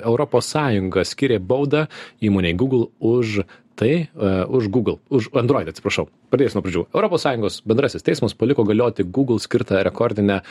Europos 0.00 0.48
Sąjunga 0.52 1.04
skiria 1.04 1.40
baudą 1.40 1.86
įmoniai 2.22 2.56
Google 2.56 2.88
už 3.00 3.42
tai, 3.76 4.08
uh, 4.14 4.44
už 4.52 4.68
Google, 4.68 5.00
už 5.08 5.32
Android, 5.36 5.68
atsiprašau. 5.68 6.08
Pradėsiu 6.32 6.58
nuo 6.58 6.64
pradžių. 6.66 6.82
Sąjungos 6.92 7.62
bendrasis 7.66 8.04
teismas 8.04 8.36
paliko 8.36 8.64
galioti 8.68 9.04
Google 9.04 9.40
skirtą 9.40 9.82
rekordinę, 9.82 10.42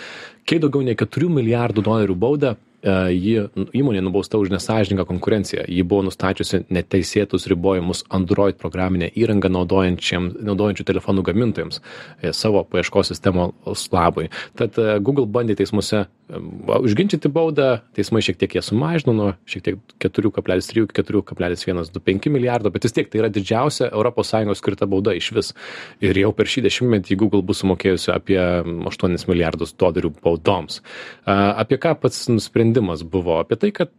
kiek 0.45 0.61
daugiau 0.63 0.83
nei 0.85 0.97
4 0.97 1.29
milijardų 1.29 1.85
dolerių 1.85 2.17
baudą. 2.17 2.55
Uh, 2.81 3.11
ji 3.13 3.45
įmonė 3.77 4.01
nubausta 4.01 4.39
už 4.41 4.51
nesažininką 4.53 5.05
konkurenciją. 5.09 5.65
Ji 5.69 5.83
buvo 5.85 6.05
nustačiusi 6.07 6.63
neteisėtus 6.73 7.45
ribojimus 7.51 8.03
Android 8.09 8.57
programinę 8.57 9.11
įrangą 9.17 9.51
naudojančių 9.51 10.85
telefonų 10.87 11.25
gamintojams 11.27 11.81
e, 12.21 12.31
savo 12.33 12.63
paieškos 12.65 13.11
sistemos 13.13 13.85
labui. 13.93 14.29
Tad 14.57 14.79
e, 14.81 14.97
Google 15.03 15.27
bandė 15.29 15.59
teismuose 15.59 16.03
e, 16.03 16.41
užginčyti 16.81 17.29
baudą, 17.33 17.81
teismai 17.97 18.23
šiek 18.25 18.39
tiek 18.41 18.57
ją 18.57 18.63
sumažino 18.65 19.15
nuo 19.17 19.29
šiek 19.45 19.65
tiek 19.67 19.95
4,3 20.01 20.85
iki 20.87 20.97
4,125 21.01 22.33
milijardo, 22.33 22.73
bet 22.73 22.87
vis 22.87 22.97
tiek 22.97 23.11
tai 23.11 23.21
yra 23.23 23.31
didžiausia 23.33 23.91
ES 23.91 24.57
skirta 24.61 24.89
bauda 24.89 25.13
iš 25.17 25.31
vis. 25.35 25.53
Ir 26.01 26.17
jau 26.17 26.33
per 26.35 26.49
šį 26.49 26.65
dešimtmetį 26.65 27.17
Google 27.19 27.43
bus 27.45 27.61
sumokėjusi 27.61 28.11
apie 28.13 28.39
8 28.41 29.29
milijardus 29.29 29.75
dolerių 29.79 30.13
baudoms. 30.21 30.81
Apie 31.25 31.77
ką 31.81 31.93
pats 32.01 32.25
sprendimas 32.71 33.03
buvo? 33.03 33.39
Apie 33.39 33.55
tai, 33.55 33.71
kad 33.71 33.89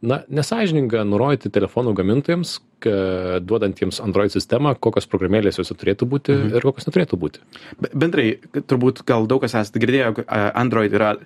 na, 0.00 0.22
nesažininga 0.28 1.04
nurodyti 1.04 1.50
telefonų 1.52 1.94
gamintojams, 1.94 2.58
ka- 2.80 3.40
duodantiems 3.40 4.00
Android 4.00 4.32
sistemą, 4.32 4.74
kokios 4.78 5.06
programėlės 5.06 5.58
juose 5.58 5.74
turėtų 5.74 6.08
būti 6.08 6.32
mhm. 6.32 6.56
ir 6.56 6.62
kokios 6.62 6.88
neturėtų 6.88 7.18
būti. 7.18 7.40
Be- 7.80 7.92
Bendrai, 7.94 8.38
turbūt 8.54 9.04
gal 9.06 9.26
daug 9.26 9.42
kas 9.42 9.54
esate 9.54 9.80
girdėję, 9.82 10.04
jog 10.10 10.22
e, 10.24 10.40
Android 10.54 10.92
yra 10.92 11.16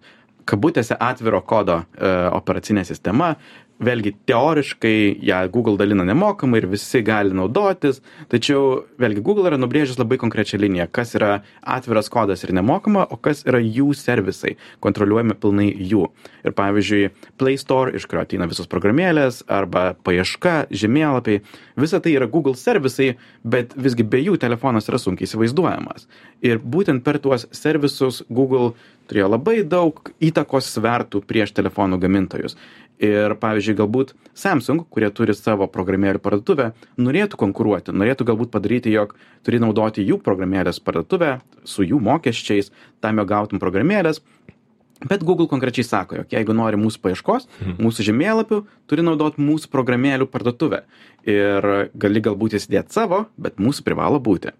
kabutėse 0.44 0.96
atviro 0.98 1.40
kodo 1.46 1.84
e, 1.94 2.08
operacinė 2.34 2.84
sistema. 2.84 3.36
Vėlgi, 3.82 4.12
teoriškai 4.30 5.18
ją 5.26 5.40
Google 5.50 5.74
dalina 5.80 6.04
nemokamai 6.06 6.60
ir 6.60 6.68
visi 6.70 7.00
gali 7.02 7.34
naudotis, 7.34 7.98
tačiau 8.30 8.84
vėlgi 9.02 9.24
Google 9.26 9.48
yra 9.50 9.58
nubrėžęs 9.58 9.98
labai 9.98 10.20
konkrečią 10.22 10.60
liniją, 10.62 10.86
kas 10.94 11.16
yra 11.18 11.32
atviras 11.66 12.06
kodas 12.12 12.46
ir 12.46 12.52
nemokama, 12.54 13.02
o 13.10 13.18
kas 13.18 13.42
yra 13.42 13.58
jų 13.58 13.88
servisai, 13.98 14.54
kontroliuojami 14.86 15.34
pilnai 15.42 15.66
jų. 15.90 16.04
Ir 16.46 16.54
pavyzdžiui, 16.58 17.10
Play 17.42 17.58
Store, 17.58 17.90
iš 17.98 18.06
kurio 18.06 18.22
ateina 18.22 18.46
visos 18.50 18.70
programėlės, 18.70 19.42
arba 19.50 19.96
paieška, 20.06 20.68
žemėlapiai, 20.70 21.42
visa 21.82 21.98
tai 21.98 22.14
yra 22.14 22.30
Google 22.30 22.54
servisai, 22.58 23.16
bet 23.42 23.74
visgi 23.74 24.06
be 24.06 24.22
jų 24.22 24.38
telefonas 24.42 24.86
yra 24.92 25.02
sunkiai 25.02 25.26
įsivaizduojamas. 25.26 26.06
Ir 26.46 26.62
būtent 26.62 27.02
per 27.02 27.18
tuos 27.22 27.48
servisus 27.50 28.22
Google 28.30 28.76
turėjo 29.10 29.28
labai 29.32 29.60
daug 29.66 30.12
įtakos 30.22 30.70
svertų 30.76 31.22
prieš 31.28 31.52
telefonų 31.56 31.98
gamintojus. 32.02 32.56
Ir 33.02 33.34
pavyzdžiui, 33.40 33.74
galbūt 33.80 34.12
Samsung, 34.38 34.84
kurie 34.92 35.08
turi 35.10 35.34
savo 35.34 35.66
programėlių 35.70 36.20
parduotuvę, 36.22 36.68
norėtų 37.02 37.38
konkuruoti, 37.40 37.94
norėtų 37.96 38.26
galbūt 38.28 38.52
padaryti, 38.52 38.92
jog 38.94 39.16
turi 39.42 39.58
naudoti 39.62 40.04
jų 40.06 40.20
programėlės 40.22 40.78
parduotuvę 40.84 41.38
su 41.66 41.86
jų 41.86 41.98
mokesčiais, 42.04 42.70
tam 43.02 43.18
jo 43.18 43.26
gautum 43.28 43.62
programėlės. 43.62 44.22
Bet 45.02 45.24
Google 45.26 45.48
konkrečiai 45.50 45.82
sako, 45.82 46.20
jog 46.20 46.30
jeigu 46.30 46.54
nori 46.54 46.78
mūsų 46.78 47.00
paieškos, 47.02 47.48
mūsų 47.82 48.06
žemėlapių, 48.06 48.60
turi 48.86 49.02
naudoti 49.02 49.42
mūsų 49.42 49.70
programėlių 49.72 50.28
parduotuvę. 50.30 50.84
Ir 51.26 51.66
gali 51.98 52.22
galbūt 52.22 52.54
įsidėti 52.60 52.94
savo, 52.94 53.24
bet 53.34 53.58
mūsų 53.58 53.82
privalo 53.88 54.22
būti. 54.22 54.54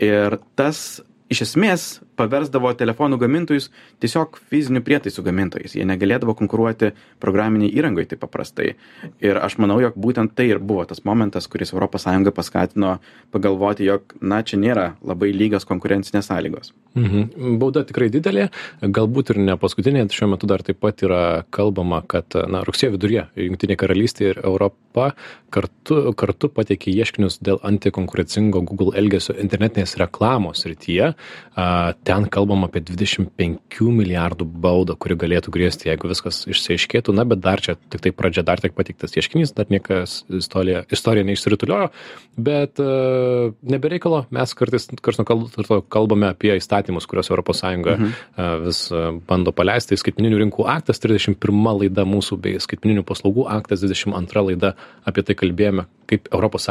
Ir 0.00 0.38
tas 0.56 1.02
iš 1.32 1.44
esmės 1.48 1.84
paversdavo 2.18 2.72
telefonų 2.78 3.18
gamintojus 3.22 3.70
tiesiog 4.02 4.38
fizinių 4.50 4.82
prietaisų 4.86 5.24
gamintojais. 5.26 5.76
Jie 5.78 5.86
negalėdavo 5.88 6.36
konkuruoti 6.38 6.92
programiniai 7.22 7.72
įrangoje 7.74 8.12
taip 8.12 8.24
paprastai. 8.24 8.74
Ir 9.24 9.40
aš 9.42 9.58
manau, 9.62 9.80
jog 9.82 9.98
būtent 10.00 10.34
tai 10.38 10.48
ir 10.52 10.62
buvo 10.62 10.84
tas 10.88 11.04
momentas, 11.04 11.48
kuris 11.50 11.74
ES 11.74 12.30
paskatino 12.34 12.98
pagalvoti, 13.34 13.86
jog, 13.88 14.14
na, 14.20 14.42
čia 14.42 14.58
nėra 14.60 14.94
labai 15.02 15.32
lygios 15.34 15.66
konkurencinės 15.68 16.30
sąlygos. 16.30 16.72
Mhm. 16.94 17.58
Bauda 17.58 17.82
tikrai 17.86 18.08
didelė, 18.14 18.48
galbūt 18.82 19.34
ir 19.34 19.40
ne 19.42 19.56
paskutinė, 19.58 20.04
šiuo 20.14 20.28
metu 20.30 20.46
dar 20.50 20.62
taip 20.62 20.78
pat 20.82 21.02
yra 21.02 21.42
kalbama, 21.54 22.02
kad 22.06 22.36
na, 22.50 22.62
rugsėjo 22.66 22.94
viduryje 22.94 23.26
Junktinė 23.34 23.76
karalystė 23.80 24.30
ir 24.30 24.40
Europa 24.44 25.10
kartu, 25.54 26.12
kartu 26.18 26.50
pateikė 26.54 26.94
ieškinius 26.94 27.40
dėl 27.44 27.58
antikonkurencingo 27.66 28.62
Google 28.68 28.94
elgesio 28.98 29.34
internetinės 29.40 29.96
reklamos 30.00 30.64
rytyje. 30.70 31.12
A, 31.54 31.66
Ten 32.04 32.26
kalbam 32.28 32.66
apie 32.66 32.82
25 32.84 33.86
milijardų 33.96 34.44
baudą, 34.44 34.92
kuri 35.00 35.16
galėtų 35.16 35.52
grėsti, 35.54 35.88
jeigu 35.88 36.10
viskas 36.10 36.42
išsiaiškėtų. 36.52 37.14
Na, 37.16 37.24
bet 37.28 37.40
dar 37.44 37.62
čia 37.64 37.78
tik 37.78 38.02
tai 38.04 38.12
pradžia, 38.12 38.44
dar 38.44 38.60
tik 38.60 38.74
pateiktas 38.76 39.16
ieškinys, 39.16 39.54
dar 39.56 39.70
niekas 39.72 40.18
istorija, 40.28 40.84
istorija 40.92 41.24
neišsirituliojo. 41.30 41.88
Bet 42.36 42.82
uh, 42.82 43.54
nebereikalo, 43.64 44.24
mes 44.36 44.52
kartais 44.58 44.90
karts 45.00 45.22
nuo 45.22 45.28
karto 45.30 45.80
kalbame 45.88 46.28
apie 46.34 46.52
įstatymus, 46.58 47.08
kuriuos 47.08 47.32
ES 47.32 47.64
mhm. 47.64 48.12
uh, 48.36 48.52
vis 48.66 48.84
uh, 48.92 49.10
bando 49.24 49.56
paleisti. 49.56 49.96
Skaitmininių 49.96 50.44
rinkų 50.44 50.68
aktas 50.68 51.00
31 51.00 51.40
laida 51.80 52.04
mūsų 52.04 52.40
bei 52.44 52.60
skaitmininių 52.60 53.06
paslaugų 53.08 53.48
aktas 53.48 53.80
22 53.86 54.48
laida 54.50 54.74
apie 55.08 55.24
tai 55.24 55.40
kalbėjome, 55.40 55.88
kaip 56.10 56.28
ES 56.28 56.70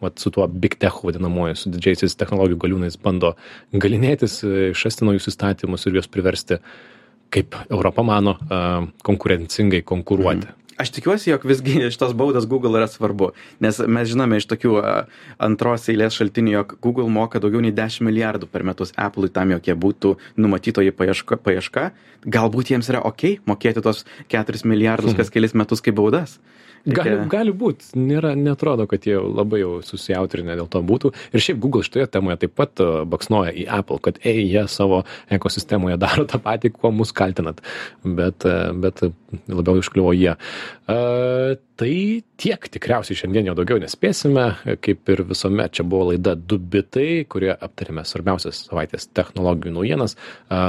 vat, 0.00 0.18
su 0.18 0.30
tuo 0.30 0.46
big 0.46 0.76
tech 0.78 1.00
vadinamuoju, 1.02 1.56
su 1.58 1.72
didžiaisiais 1.74 2.16
technologijų 2.18 2.58
galiūnais 2.62 2.98
bando 3.02 3.32
galinėtis, 3.72 4.40
išrasti 4.72 5.08
naujus 5.08 5.30
įstatymus 5.32 5.86
ir 5.86 5.98
juos 5.98 6.10
priversti, 6.10 6.60
kaip 7.34 7.58
Europa 7.68 8.04
mano, 8.06 8.38
konkurencingai 9.04 9.82
konkuruoti. 9.86 10.54
Aš 10.78 10.92
tikiuosi, 10.94 11.32
jog 11.32 11.42
visgi 11.48 11.80
šitos 11.94 12.12
baudos 12.14 12.46
Google 12.46 12.78
yra 12.78 12.86
svarbu, 12.86 13.32
nes 13.64 13.80
mes 13.90 14.10
žinome 14.12 14.38
iš 14.38 14.46
tokių 14.46 14.76
antros 15.42 15.88
eilės 15.90 16.14
šaltinių, 16.14 16.52
jog 16.54 16.76
Google 16.84 17.08
moka 17.10 17.42
daugiau 17.42 17.62
nei 17.64 17.74
10 17.74 18.06
milijardų 18.06 18.46
per 18.52 18.62
metus 18.66 18.94
Apple'ui 18.94 19.32
tam, 19.34 19.50
jog 19.56 19.66
jie 19.66 19.74
būtų 19.74 20.14
numatytoji 20.38 20.94
paieška, 20.94 21.40
paieška. 21.42 21.88
Galbūt 22.22 22.70
jiems 22.70 22.92
yra 22.94 23.02
ok 23.10 23.40
mokėti 23.50 23.82
tos 23.82 24.04
4 24.30 24.62
milijardus 24.70 25.18
kas 25.18 25.34
kelias 25.34 25.56
metus 25.58 25.82
kaip 25.82 25.98
baudas. 25.98 26.38
Gali, 26.86 27.16
gali 27.30 27.52
būt, 27.52 27.90
nėra, 27.98 28.34
netrodo, 28.38 28.86
kad 28.90 29.06
jie 29.08 29.16
labai 29.18 29.62
jau 29.62 29.72
susijautrinę 29.84 30.56
dėl 30.58 30.68
to 30.70 30.82
būtų. 30.86 31.12
Ir 31.34 31.44
šiaip 31.44 31.60
Google 31.62 31.84
šitoje 31.86 32.08
temoje 32.14 32.38
taip 32.44 32.54
pat 32.58 32.82
uh, 32.84 33.02
baksnoja 33.08 33.52
į 33.52 33.66
Apple, 33.80 34.00
kad 34.04 34.20
ei, 34.22 34.46
jie 34.46 34.64
savo 34.70 35.02
ekosistemoje 35.34 35.98
daro 36.04 36.26
tą 36.28 36.40
patį, 36.44 36.72
kuo 36.76 36.92
mus 36.94 37.14
kaltinat. 37.16 37.62
Bet, 38.04 38.46
uh, 38.48 38.70
bet 38.76 39.02
labiau 39.50 39.82
iškliuvo 39.82 40.14
jie. 40.16 40.36
Uh, 40.88 41.58
tai 41.78 42.22
tiek 42.38 42.64
tikriausiai 42.74 43.18
šiandien 43.18 43.48
jau 43.48 43.54
daugiau 43.58 43.78
nespėsime. 43.82 44.44
Kaip 44.82 45.10
ir 45.12 45.22
visuomet, 45.26 45.76
čia 45.78 45.84
buvo 45.86 46.08
laida 46.10 46.34
2 46.38 46.58
bitai, 46.72 47.06
kurioje 47.30 47.54
aptarėme 47.54 48.02
svarbiausias 48.06 48.64
savaitės 48.66 49.08
technologijų 49.14 49.74
naujienas. 49.76 50.16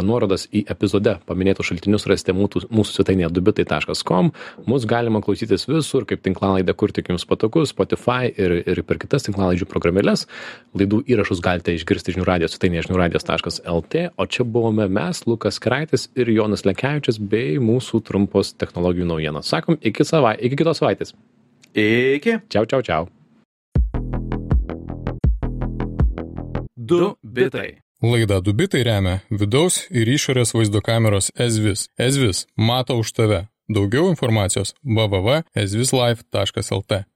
Nuorodas 0.05 0.45
į 0.53 0.63
epizode 0.69 1.15
paminėtus 1.29 1.71
šaltinius 1.71 2.05
rasite 2.09 2.35
mūsų, 2.37 2.67
mūsų 2.73 2.97
svetainėje 2.99 3.31
2bitai.com. 3.37 4.31
Mūsų 4.69 4.89
galima 4.89 5.21
klausytis 5.25 5.65
visur, 5.69 6.05
kaip 6.09 6.21
tinklalaidę, 6.25 6.75
kur 6.77 6.93
tik 6.93 7.09
jums 7.09 7.25
patogu, 7.29 7.65
Spotify 7.69 8.29
ir, 8.29 8.59
ir 8.69 8.83
per 8.85 9.01
kitas 9.01 9.25
tinklalaidžių 9.25 9.69
programėlės. 9.69 10.27
Laidų 10.77 11.01
įrašus 11.09 11.41
galite 11.45 11.73
išgirsti 11.77 12.17
žinių 12.17 12.27
radijos 12.29 12.53
svetainėje 12.53 12.85
žiniųradijos.lt, 12.89 14.05
o 14.13 14.29
čia 14.29 14.45
buvome 14.45 14.85
mes, 14.89 15.23
Lukas 15.29 15.57
Kraitis 15.61 16.09
ir 16.17 16.29
Jonas 16.33 16.65
Lekevičius 16.69 17.17
bei 17.21 17.57
mūsų 17.61 18.03
trumpos 18.05 18.53
technologijų 18.61 19.09
naujienos. 19.09 19.49
Sakom, 19.49 19.77
iki, 19.81 20.05
savai, 20.05 20.35
iki 20.37 20.61
kitos 20.61 20.81
savaitės. 20.81 20.98
Iki. 21.73 22.39
Čiau, 22.49 22.65
čiau, 22.65 22.81
čiau. 22.81 23.07
Du 26.75 27.15
bitai. 27.23 27.77
Laida 28.01 28.39
Dubitai 28.39 28.83
remia 28.87 29.19
vidaus 29.29 29.87
ir 29.91 30.07
išorės 30.07 30.53
vaizdo 30.55 30.81
kameros 30.81 31.31
SVIS. 31.35 31.89
SVIS 31.99 32.47
mato 32.55 32.95
už 32.95 33.11
tave. 33.11 33.47
Daugiau 33.69 34.09
informacijos 34.09 34.73
www.svislife.lt. 34.83 37.09